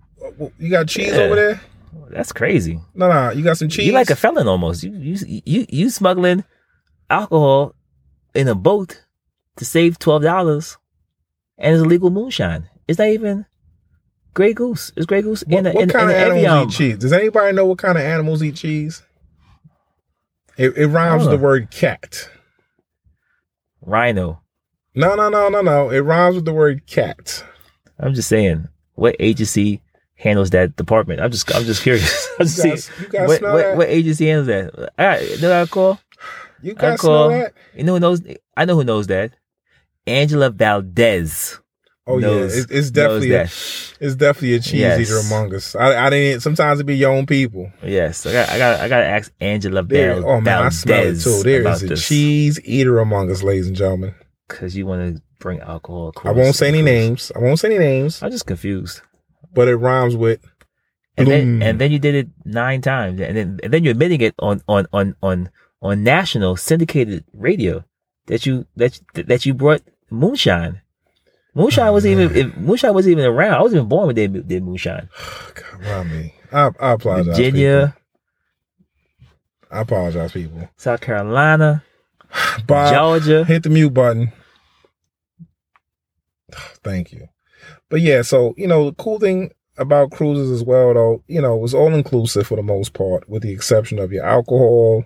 you 0.57 0.69
got 0.69 0.87
cheese 0.87 1.07
Yeah. 1.13 1.21
over 1.21 1.35
there? 1.35 1.61
That's 2.09 2.31
crazy. 2.31 2.79
No, 2.93 3.09
no, 3.09 3.31
you 3.31 3.43
got 3.43 3.57
some 3.57 3.69
cheese. 3.69 3.87
You 3.87 3.93
like 3.93 4.09
a 4.09 4.15
felon 4.15 4.47
almost. 4.47 4.83
You 4.83 4.91
you 4.95 5.41
you 5.45 5.65
you 5.69 5.89
smuggling 5.89 6.43
alcohol 7.09 7.75
in 8.33 8.47
a 8.47 8.55
boat 8.55 9.05
to 9.57 9.65
save 9.65 9.99
twelve 9.99 10.23
dollars, 10.23 10.77
and 11.57 11.75
it's 11.75 11.83
illegal 11.83 12.09
moonshine. 12.09 12.69
It's 12.87 12.99
not 12.99 13.09
even 13.09 13.45
Grey 14.33 14.53
Goose. 14.53 14.91
It's 14.95 15.05
Grey 15.05 15.21
Goose 15.21 15.43
what, 15.45 15.57
in 15.57 15.63
the 15.65 15.71
what 15.71 15.83
in, 15.83 15.89
kind 15.89 16.09
in 16.09 16.15
of 16.15 16.37
animals 16.37 16.73
eat 16.73 16.77
cheese? 16.77 16.97
Does 16.97 17.13
anybody 17.13 17.55
know 17.55 17.65
what 17.65 17.77
kind 17.77 17.97
of 17.97 18.03
animals 18.03 18.43
eat 18.43 18.55
cheese? 18.55 19.03
It, 20.57 20.75
it 20.77 20.87
rhymes 20.87 21.25
the 21.25 21.37
word 21.37 21.71
cat. 21.71 22.29
Rhino. 23.81 24.41
No, 24.93 25.15
no, 25.15 25.29
no, 25.29 25.47
no, 25.47 25.61
no. 25.61 25.89
It 25.89 25.99
rhymes 25.99 26.35
with 26.35 26.45
the 26.45 26.53
word 26.53 26.85
cat. 26.85 27.45
I'm 27.97 28.13
just 28.13 28.27
saying, 28.27 28.67
what 28.95 29.15
agency 29.19 29.81
handles 30.19 30.49
that 30.51 30.75
department? 30.75 31.21
I'm 31.21 31.31
just 31.31 31.53
I'm 31.55 31.63
just 31.63 31.81
curious. 31.81 32.27
I'm 32.39 32.45
just 32.45 32.57
You 32.57 32.61
seeing- 32.63 32.75
guys, 32.75 32.91
you 33.01 33.07
guys 33.09 33.27
what, 33.27 33.41
what, 33.41 33.77
what 33.77 33.89
agency 33.89 34.27
handles 34.27 34.47
that? 34.47 34.91
All 34.99 35.07
right, 35.07 35.29
you 35.29 35.41
know 35.41 35.49
what 35.49 35.57
I 35.57 35.65
call? 35.65 35.99
you 36.61 36.71
I 36.77 36.81
guys 36.81 36.99
call. 37.01 37.29
smell 37.29 37.39
that? 37.39 37.53
You 37.75 37.83
know 37.85 37.93
who 37.93 37.99
knows? 37.99 38.21
I 38.57 38.65
know 38.65 38.75
who 38.75 38.83
knows 38.83 39.07
that. 39.07 39.31
Angela 40.05 40.49
Valdez. 40.49 41.59
Oh 42.07 42.17
knows- 42.17 42.55
yeah, 42.55 42.63
it, 42.63 42.67
it's 42.71 42.89
definitely 42.89 43.31
a, 43.33 43.43
it's 43.43 44.15
definitely 44.15 44.55
a 44.55 44.59
cheese 44.59 44.73
Yes. 44.81 44.99
eater 44.99 45.19
among 45.19 45.53
us. 45.53 45.75
I, 45.75 46.07
I 46.07 46.09
didn't. 46.09 46.41
Sometimes 46.41 46.79
it 46.79 46.85
be 46.85 46.97
your 46.97 47.11
own 47.11 47.27
people. 47.27 47.71
Yes, 47.83 48.25
I 48.25 48.31
got 48.33 48.49
I 48.49 48.57
got 48.57 48.79
I 48.79 48.87
got 48.89 48.99
to 49.01 49.05
ask 49.05 49.31
Angela 49.39 49.83
There, 49.83 50.15
Val, 50.15 50.27
oh 50.29 50.41
man, 50.41 50.63
I 50.63 50.69
smell 50.69 51.03
it 51.05 51.19
too. 51.21 51.43
There 51.43 51.67
is 51.67 51.83
a 51.83 51.87
this 51.87 52.07
cheese 52.07 52.59
eater 52.65 52.97
among 52.99 53.29
us, 53.29 53.43
ladies 53.43 53.67
and 53.67 53.75
gentlemen. 53.75 54.15
because 54.47 54.75
you 54.75 54.87
want 54.87 55.17
to 55.17 55.21
bring 55.37 55.59
alcohol. 55.59 56.11
I 56.25 56.31
won't 56.31 56.55
say 56.55 56.69
any 56.69 56.81
names. 56.81 57.31
I 57.35 57.39
won't 57.39 57.59
say 57.59 57.67
any 57.67 57.77
names, 57.77 58.23
I'm 58.23 58.31
just 58.31 58.47
confused. 58.47 59.01
But 59.53 59.67
it 59.67 59.75
rhymes 59.75 60.15
with. 60.15 60.39
And 61.17 61.27
then 61.27 61.61
and 61.61 61.79
then 61.81 61.91
you 61.91 61.99
did 61.99 62.15
it 62.15 62.29
nine 62.45 62.81
times, 62.81 63.19
and 63.19 63.35
then 63.35 63.59
and 63.61 63.73
then 63.73 63.83
you're 63.83 63.91
admitting 63.91 64.21
it 64.21 64.35
on 64.39 64.61
on 64.69 64.87
on 64.93 65.15
on 65.21 65.49
on 65.81 66.03
national 66.03 66.55
syndicated 66.55 67.25
radio 67.33 67.83
that 68.27 68.45
you 68.45 68.65
that 68.77 68.99
that 69.13 69.45
you 69.45 69.53
brought 69.53 69.81
moonshine. 70.09 70.81
Moonshine 71.55 71.87
Oh, 71.87 71.91
wasn't 71.93 72.11
even 72.13 72.27
man. 72.33 72.37
if 72.37 72.57
Moonshine 72.57 72.93
wasn't 72.93 73.11
even 73.13 73.25
around. 73.25 73.55
I 73.55 73.61
wasn't 73.61 73.79
even 73.79 73.89
born 73.89 74.07
when 74.07 74.15
they 74.15 74.27
did 74.27 74.63
Moonshine. 74.63 75.09
God, 75.55 75.83
why 75.83 76.03
me? 76.03 76.33
I, 76.53 76.69
I 76.79 76.91
apologize. 76.93 77.35
Virginia, 77.35 77.95
people. 79.17 79.77
I 79.77 79.81
apologize, 79.81 80.31
people. 80.31 80.69
South 80.77 81.01
Carolina, 81.01 81.83
Bob, 82.65 82.93
Georgia. 82.93 83.43
hit 83.43 83.63
the 83.63 83.69
mute 83.69 83.93
button. 83.93 84.31
Thank 86.83 87.11
you. 87.11 87.27
But 87.89 88.01
yeah, 88.01 88.21
so 88.21 88.53
you 88.57 88.67
know, 88.67 88.85
the 88.85 88.95
cool 88.95 89.19
thing 89.19 89.51
about 89.77 90.11
cruises 90.11 90.51
as 90.51 90.63
well, 90.63 90.93
though, 90.93 91.23
you 91.27 91.41
know, 91.41 91.55
it 91.55 91.61
was 91.61 91.73
all 91.73 91.93
inclusive 91.93 92.47
for 92.47 92.55
the 92.55 92.63
most 92.63 92.93
part, 92.93 93.27
with 93.29 93.43
the 93.43 93.51
exception 93.51 93.97
of 93.97 94.11
your 94.11 94.25
alcohol 94.25 95.05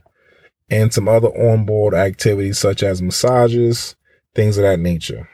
and 0.70 0.92
some 0.94 1.08
other 1.08 1.30
onboard 1.38 1.94
activities 1.94 2.58
such 2.58 2.82
as 2.82 3.02
massages, 3.02 3.96
things 4.34 4.58
of 4.58 4.64
that 4.64 4.80
nature. 4.80 5.30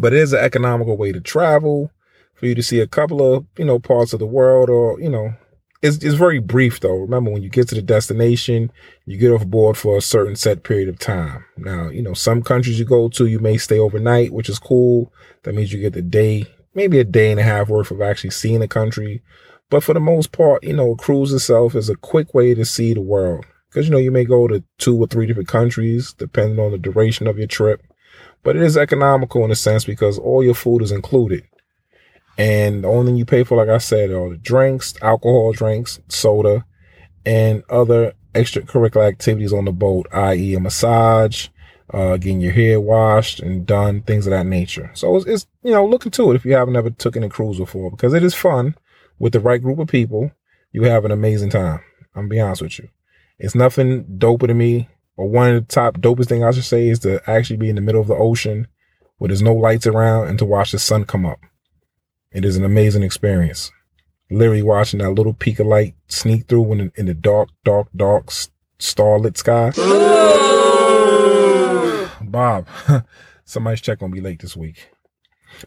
But 0.00 0.12
it 0.12 0.20
is 0.20 0.32
an 0.32 0.44
economical 0.44 0.96
way 0.96 1.10
to 1.12 1.20
travel 1.20 1.90
for 2.34 2.46
you 2.46 2.54
to 2.54 2.62
see 2.62 2.78
a 2.80 2.86
couple 2.86 3.34
of, 3.34 3.46
you 3.58 3.64
know, 3.64 3.78
parts 3.78 4.12
of 4.12 4.20
the 4.20 4.26
world 4.26 4.70
or, 4.70 5.00
you 5.00 5.08
know, 5.08 5.34
it's, 5.86 6.04
it's 6.04 6.14
very 6.14 6.38
brief 6.38 6.80
though. 6.80 6.96
Remember, 6.96 7.30
when 7.30 7.42
you 7.42 7.48
get 7.48 7.68
to 7.68 7.74
the 7.74 7.82
destination, 7.82 8.70
you 9.04 9.16
get 9.18 9.32
off 9.32 9.46
board 9.46 9.76
for 9.76 9.96
a 9.96 10.02
certain 10.02 10.36
set 10.36 10.62
period 10.62 10.88
of 10.88 10.98
time. 10.98 11.44
Now, 11.56 11.88
you 11.88 12.02
know, 12.02 12.14
some 12.14 12.42
countries 12.42 12.78
you 12.78 12.84
go 12.84 13.08
to, 13.10 13.26
you 13.26 13.38
may 13.38 13.56
stay 13.56 13.78
overnight, 13.78 14.32
which 14.32 14.48
is 14.48 14.58
cool. 14.58 15.12
That 15.42 15.54
means 15.54 15.72
you 15.72 15.80
get 15.80 15.92
the 15.92 16.02
day, 16.02 16.46
maybe 16.74 16.98
a 16.98 17.04
day 17.04 17.30
and 17.30 17.40
a 17.40 17.44
half 17.44 17.68
worth 17.68 17.90
of 17.90 18.00
actually 18.00 18.30
seeing 18.30 18.60
the 18.60 18.68
country. 18.68 19.22
But 19.70 19.82
for 19.82 19.94
the 19.94 20.00
most 20.00 20.32
part, 20.32 20.62
you 20.62 20.74
know, 20.74 20.92
a 20.92 20.96
cruise 20.96 21.32
itself 21.32 21.74
is 21.74 21.88
a 21.88 21.96
quick 21.96 22.34
way 22.34 22.54
to 22.54 22.64
see 22.64 22.94
the 22.94 23.00
world. 23.00 23.44
Because, 23.68 23.86
you 23.86 23.92
know, 23.92 23.98
you 23.98 24.12
may 24.12 24.24
go 24.24 24.46
to 24.46 24.62
two 24.78 24.96
or 24.96 25.06
three 25.06 25.26
different 25.26 25.48
countries, 25.48 26.12
depending 26.12 26.58
on 26.58 26.70
the 26.72 26.78
duration 26.78 27.26
of 27.26 27.36
your 27.36 27.48
trip. 27.48 27.82
But 28.42 28.56
it 28.56 28.62
is 28.62 28.76
economical 28.76 29.44
in 29.44 29.50
a 29.50 29.56
sense 29.56 29.84
because 29.84 30.18
all 30.18 30.42
your 30.42 30.54
food 30.54 30.82
is 30.82 30.92
included. 30.92 31.44
And 32.38 32.84
the 32.84 32.88
only 32.88 33.06
thing 33.06 33.16
you 33.16 33.24
pay 33.24 33.44
for, 33.44 33.56
like 33.56 33.68
I 33.68 33.78
said, 33.78 34.10
are 34.10 34.30
the 34.30 34.36
drinks, 34.36 34.94
alcohol 35.00 35.52
drinks, 35.52 36.00
soda, 36.08 36.66
and 37.24 37.62
other 37.70 38.12
extracurricular 38.34 39.08
activities 39.08 39.52
on 39.52 39.64
the 39.64 39.72
boat, 39.72 40.06
i.e., 40.12 40.54
a 40.54 40.60
massage, 40.60 41.48
uh, 41.92 42.16
getting 42.16 42.40
your 42.40 42.52
hair 42.52 42.80
washed 42.80 43.40
and 43.40 43.66
done, 43.66 44.02
things 44.02 44.26
of 44.26 44.32
that 44.32 44.46
nature. 44.46 44.90
So 44.94 45.16
it's, 45.16 45.26
it's, 45.26 45.46
you 45.62 45.72
know, 45.72 45.86
look 45.86 46.04
into 46.04 46.30
it 46.30 46.36
if 46.36 46.44
you 46.44 46.52
haven't 46.52 46.76
ever 46.76 46.90
taken 46.90 47.22
a 47.22 47.28
cruise 47.28 47.58
before 47.58 47.90
because 47.90 48.12
it 48.12 48.22
is 48.22 48.34
fun 48.34 48.74
with 49.18 49.32
the 49.32 49.40
right 49.40 49.62
group 49.62 49.78
of 49.78 49.88
people. 49.88 50.30
You 50.72 50.82
have 50.84 51.04
an 51.04 51.10
amazing 51.12 51.50
time. 51.50 51.80
I'm 52.14 52.28
be 52.28 52.40
honest 52.40 52.62
with 52.62 52.78
you. 52.78 52.88
It's 53.38 53.54
nothing 53.54 54.04
doper 54.18 54.46
to 54.46 54.54
me, 54.54 54.88
or 55.16 55.28
one 55.28 55.54
of 55.54 55.66
the 55.66 55.74
top 55.74 55.98
dopest 55.98 56.28
thing 56.28 56.44
I 56.44 56.50
should 56.50 56.64
say 56.64 56.88
is 56.88 56.98
to 57.00 57.22
actually 57.28 57.56
be 57.56 57.68
in 57.68 57.76
the 57.76 57.82
middle 57.82 58.00
of 58.00 58.08
the 58.08 58.14
ocean 58.14 58.66
where 59.18 59.28
there's 59.28 59.42
no 59.42 59.54
lights 59.54 59.86
around 59.86 60.28
and 60.28 60.38
to 60.38 60.44
watch 60.44 60.72
the 60.72 60.78
sun 60.78 61.04
come 61.04 61.24
up. 61.24 61.38
It 62.36 62.44
is 62.44 62.58
an 62.58 62.66
amazing 62.66 63.02
experience. 63.02 63.72
Literally 64.30 64.60
watching 64.60 64.98
that 64.98 65.12
little 65.12 65.32
peak 65.32 65.58
of 65.58 65.68
light 65.68 65.94
sneak 66.06 66.46
through 66.48 66.70
in 66.72 66.78
the, 66.78 66.92
in 66.94 67.06
the 67.06 67.14
dark, 67.14 67.48
dark, 67.64 67.88
dark, 67.96 68.30
starlit 68.78 69.38
sky. 69.38 69.72
Bob, 72.20 72.68
somebody's 73.46 73.80
check 73.80 74.00
gonna 74.00 74.12
be 74.12 74.20
late 74.20 74.42
this 74.42 74.54
week. 74.54 74.90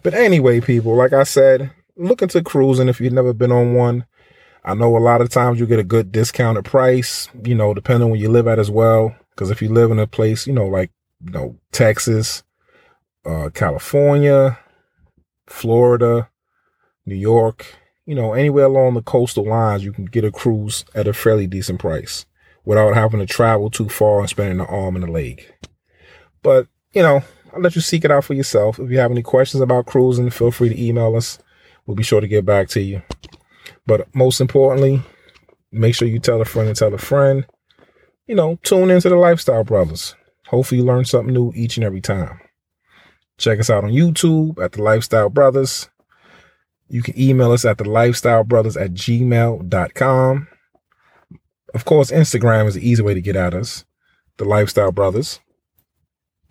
But 0.03 0.13
anyway, 0.13 0.61
people, 0.61 0.95
like 0.95 1.11
I 1.11 1.23
said, 1.23 1.71
look 1.97 2.21
into 2.21 2.43
cruising 2.43 2.87
if 2.87 3.01
you've 3.01 3.13
never 3.13 3.33
been 3.33 3.51
on 3.51 3.73
one. 3.73 4.05
I 4.63 4.75
know 4.75 4.95
a 4.95 4.99
lot 4.99 5.21
of 5.21 5.29
times 5.29 5.59
you 5.59 5.65
get 5.65 5.79
a 5.79 5.83
good 5.83 6.11
discounted 6.11 6.65
price, 6.65 7.29
you 7.43 7.55
know, 7.55 7.73
depending 7.73 8.03
on 8.03 8.11
where 8.11 8.19
you 8.19 8.29
live 8.29 8.47
at 8.47 8.59
as 8.59 8.69
well. 8.69 9.15
Because 9.31 9.49
if 9.49 9.59
you 9.59 9.69
live 9.69 9.89
in 9.89 9.97
a 9.97 10.05
place, 10.05 10.45
you 10.45 10.53
know, 10.53 10.67
like, 10.67 10.91
you 11.25 11.31
know, 11.31 11.57
Texas, 11.71 12.43
uh, 13.25 13.49
California, 13.55 14.59
Florida, 15.47 16.29
New 17.09 17.15
York, 17.15 17.75
you 18.05 18.15
know, 18.15 18.33
anywhere 18.33 18.65
along 18.65 18.93
the 18.93 19.01
coastal 19.01 19.47
lines, 19.47 19.83
you 19.83 19.91
can 19.91 20.05
get 20.05 20.23
a 20.23 20.31
cruise 20.31 20.85
at 20.95 21.07
a 21.07 21.13
fairly 21.13 21.47
decent 21.47 21.79
price 21.79 22.25
without 22.65 22.95
having 22.95 23.19
to 23.19 23.25
travel 23.25 23.69
too 23.69 23.89
far 23.89 24.19
and 24.19 24.29
spending 24.29 24.59
an 24.59 24.65
arm 24.65 24.95
and 24.95 25.05
a 25.05 25.11
leg. 25.11 25.45
But, 26.41 26.67
you 26.93 27.01
know, 27.01 27.23
I'll 27.53 27.61
let 27.61 27.75
you 27.75 27.81
seek 27.81 28.05
it 28.05 28.11
out 28.11 28.25
for 28.25 28.33
yourself. 28.33 28.79
If 28.79 28.89
you 28.91 28.99
have 28.99 29.11
any 29.11 29.21
questions 29.21 29.61
about 29.61 29.85
cruising, 29.85 30.29
feel 30.29 30.51
free 30.51 30.69
to 30.69 30.81
email 30.81 31.15
us. 31.15 31.39
We'll 31.85 31.95
be 31.95 32.03
sure 32.03 32.21
to 32.21 32.27
get 32.27 32.45
back 32.45 32.69
to 32.69 32.81
you. 32.81 33.01
But 33.85 34.13
most 34.15 34.39
importantly, 34.39 35.01
make 35.71 35.95
sure 35.95 36.07
you 36.07 36.19
tell 36.19 36.41
a 36.41 36.45
friend 36.45 36.67
and 36.67 36.77
tell 36.77 36.93
a 36.93 36.97
friend. 36.97 37.45
You 38.27 38.35
know, 38.35 38.59
tune 38.63 38.91
into 38.91 39.09
the 39.09 39.15
Lifestyle 39.15 39.63
Brothers. 39.63 40.15
Hopefully, 40.47 40.81
you 40.81 40.85
learn 40.85 41.05
something 41.05 41.33
new 41.33 41.51
each 41.55 41.77
and 41.77 41.83
every 41.83 42.01
time. 42.01 42.39
Check 43.37 43.59
us 43.59 43.69
out 43.69 43.83
on 43.83 43.91
YouTube 43.91 44.59
at 44.63 44.73
the 44.73 44.83
Lifestyle 44.83 45.29
Brothers. 45.29 45.89
You 46.89 47.03
can 47.03 47.19
email 47.19 47.51
us 47.51 47.65
at 47.65 47.77
the 47.77 47.87
Lifestyle 47.87 48.43
Brothers 48.43 48.75
at 48.75 48.93
gmail.com. 48.93 50.47
Of 51.73 51.85
course, 51.85 52.11
Instagram 52.11 52.67
is 52.67 52.73
the 52.73 52.87
easy 52.87 53.03
way 53.03 53.13
to 53.13 53.21
get 53.21 53.35
at 53.35 53.53
us, 53.53 53.85
the 54.37 54.45
Lifestyle 54.45 54.91
Brothers. 54.91 55.39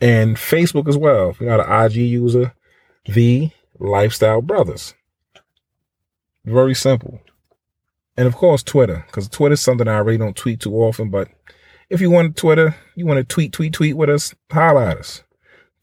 And 0.00 0.36
Facebook 0.36 0.88
as 0.88 0.96
well. 0.96 1.30
If 1.30 1.40
you're 1.40 1.50
not 1.50 1.68
an 1.68 1.86
IG 1.86 1.96
user, 1.96 2.54
the 3.04 3.50
Lifestyle 3.80 4.40
Brothers. 4.40 4.94
Very 6.44 6.74
simple. 6.74 7.20
And 8.16 8.28
of 8.28 8.36
course, 8.36 8.62
Twitter, 8.62 9.04
because 9.06 9.28
Twitter 9.28 9.54
is 9.54 9.60
something 9.60 9.88
I 9.88 9.98
really 9.98 10.18
don't 10.18 10.36
tweet 10.36 10.60
too 10.60 10.74
often. 10.74 11.10
But 11.10 11.28
if 11.90 12.00
you 12.00 12.10
want 12.10 12.36
Twitter, 12.36 12.76
you 12.94 13.06
want 13.06 13.18
to 13.18 13.24
tweet, 13.24 13.52
tweet, 13.52 13.72
tweet 13.72 13.96
with 13.96 14.08
us, 14.08 14.34
highlight 14.50 14.98
us. 14.98 15.24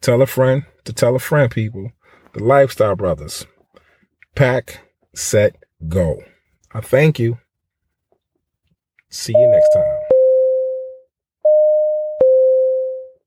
Tell 0.01 0.21
a 0.21 0.25
friend 0.25 0.65
to 0.85 0.93
tell 0.93 1.15
a 1.15 1.19
friend, 1.19 1.51
people. 1.51 1.91
The 2.33 2.43
Lifestyle 2.43 2.95
Brothers. 2.95 3.45
Pack, 4.35 4.79
set, 5.15 5.55
go. 5.87 6.21
I 6.73 6.81
thank 6.81 7.19
you. 7.19 7.37
See 9.09 9.31
you 9.33 9.47
next 9.47 9.69
time. 9.73 9.97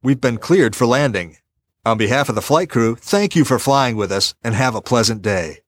We've 0.02 0.20
been 0.20 0.36
cleared 0.36 0.76
for 0.76 0.86
landing. 0.86 1.38
On 1.86 1.96
behalf 1.96 2.28
of 2.28 2.34
the 2.34 2.42
flight 2.42 2.68
crew, 2.68 2.94
thank 2.94 3.34
you 3.34 3.46
for 3.46 3.58
flying 3.58 3.96
with 3.96 4.12
us 4.12 4.34
and 4.44 4.54
have 4.54 4.74
a 4.74 4.82
pleasant 4.82 5.22
day. 5.22 5.60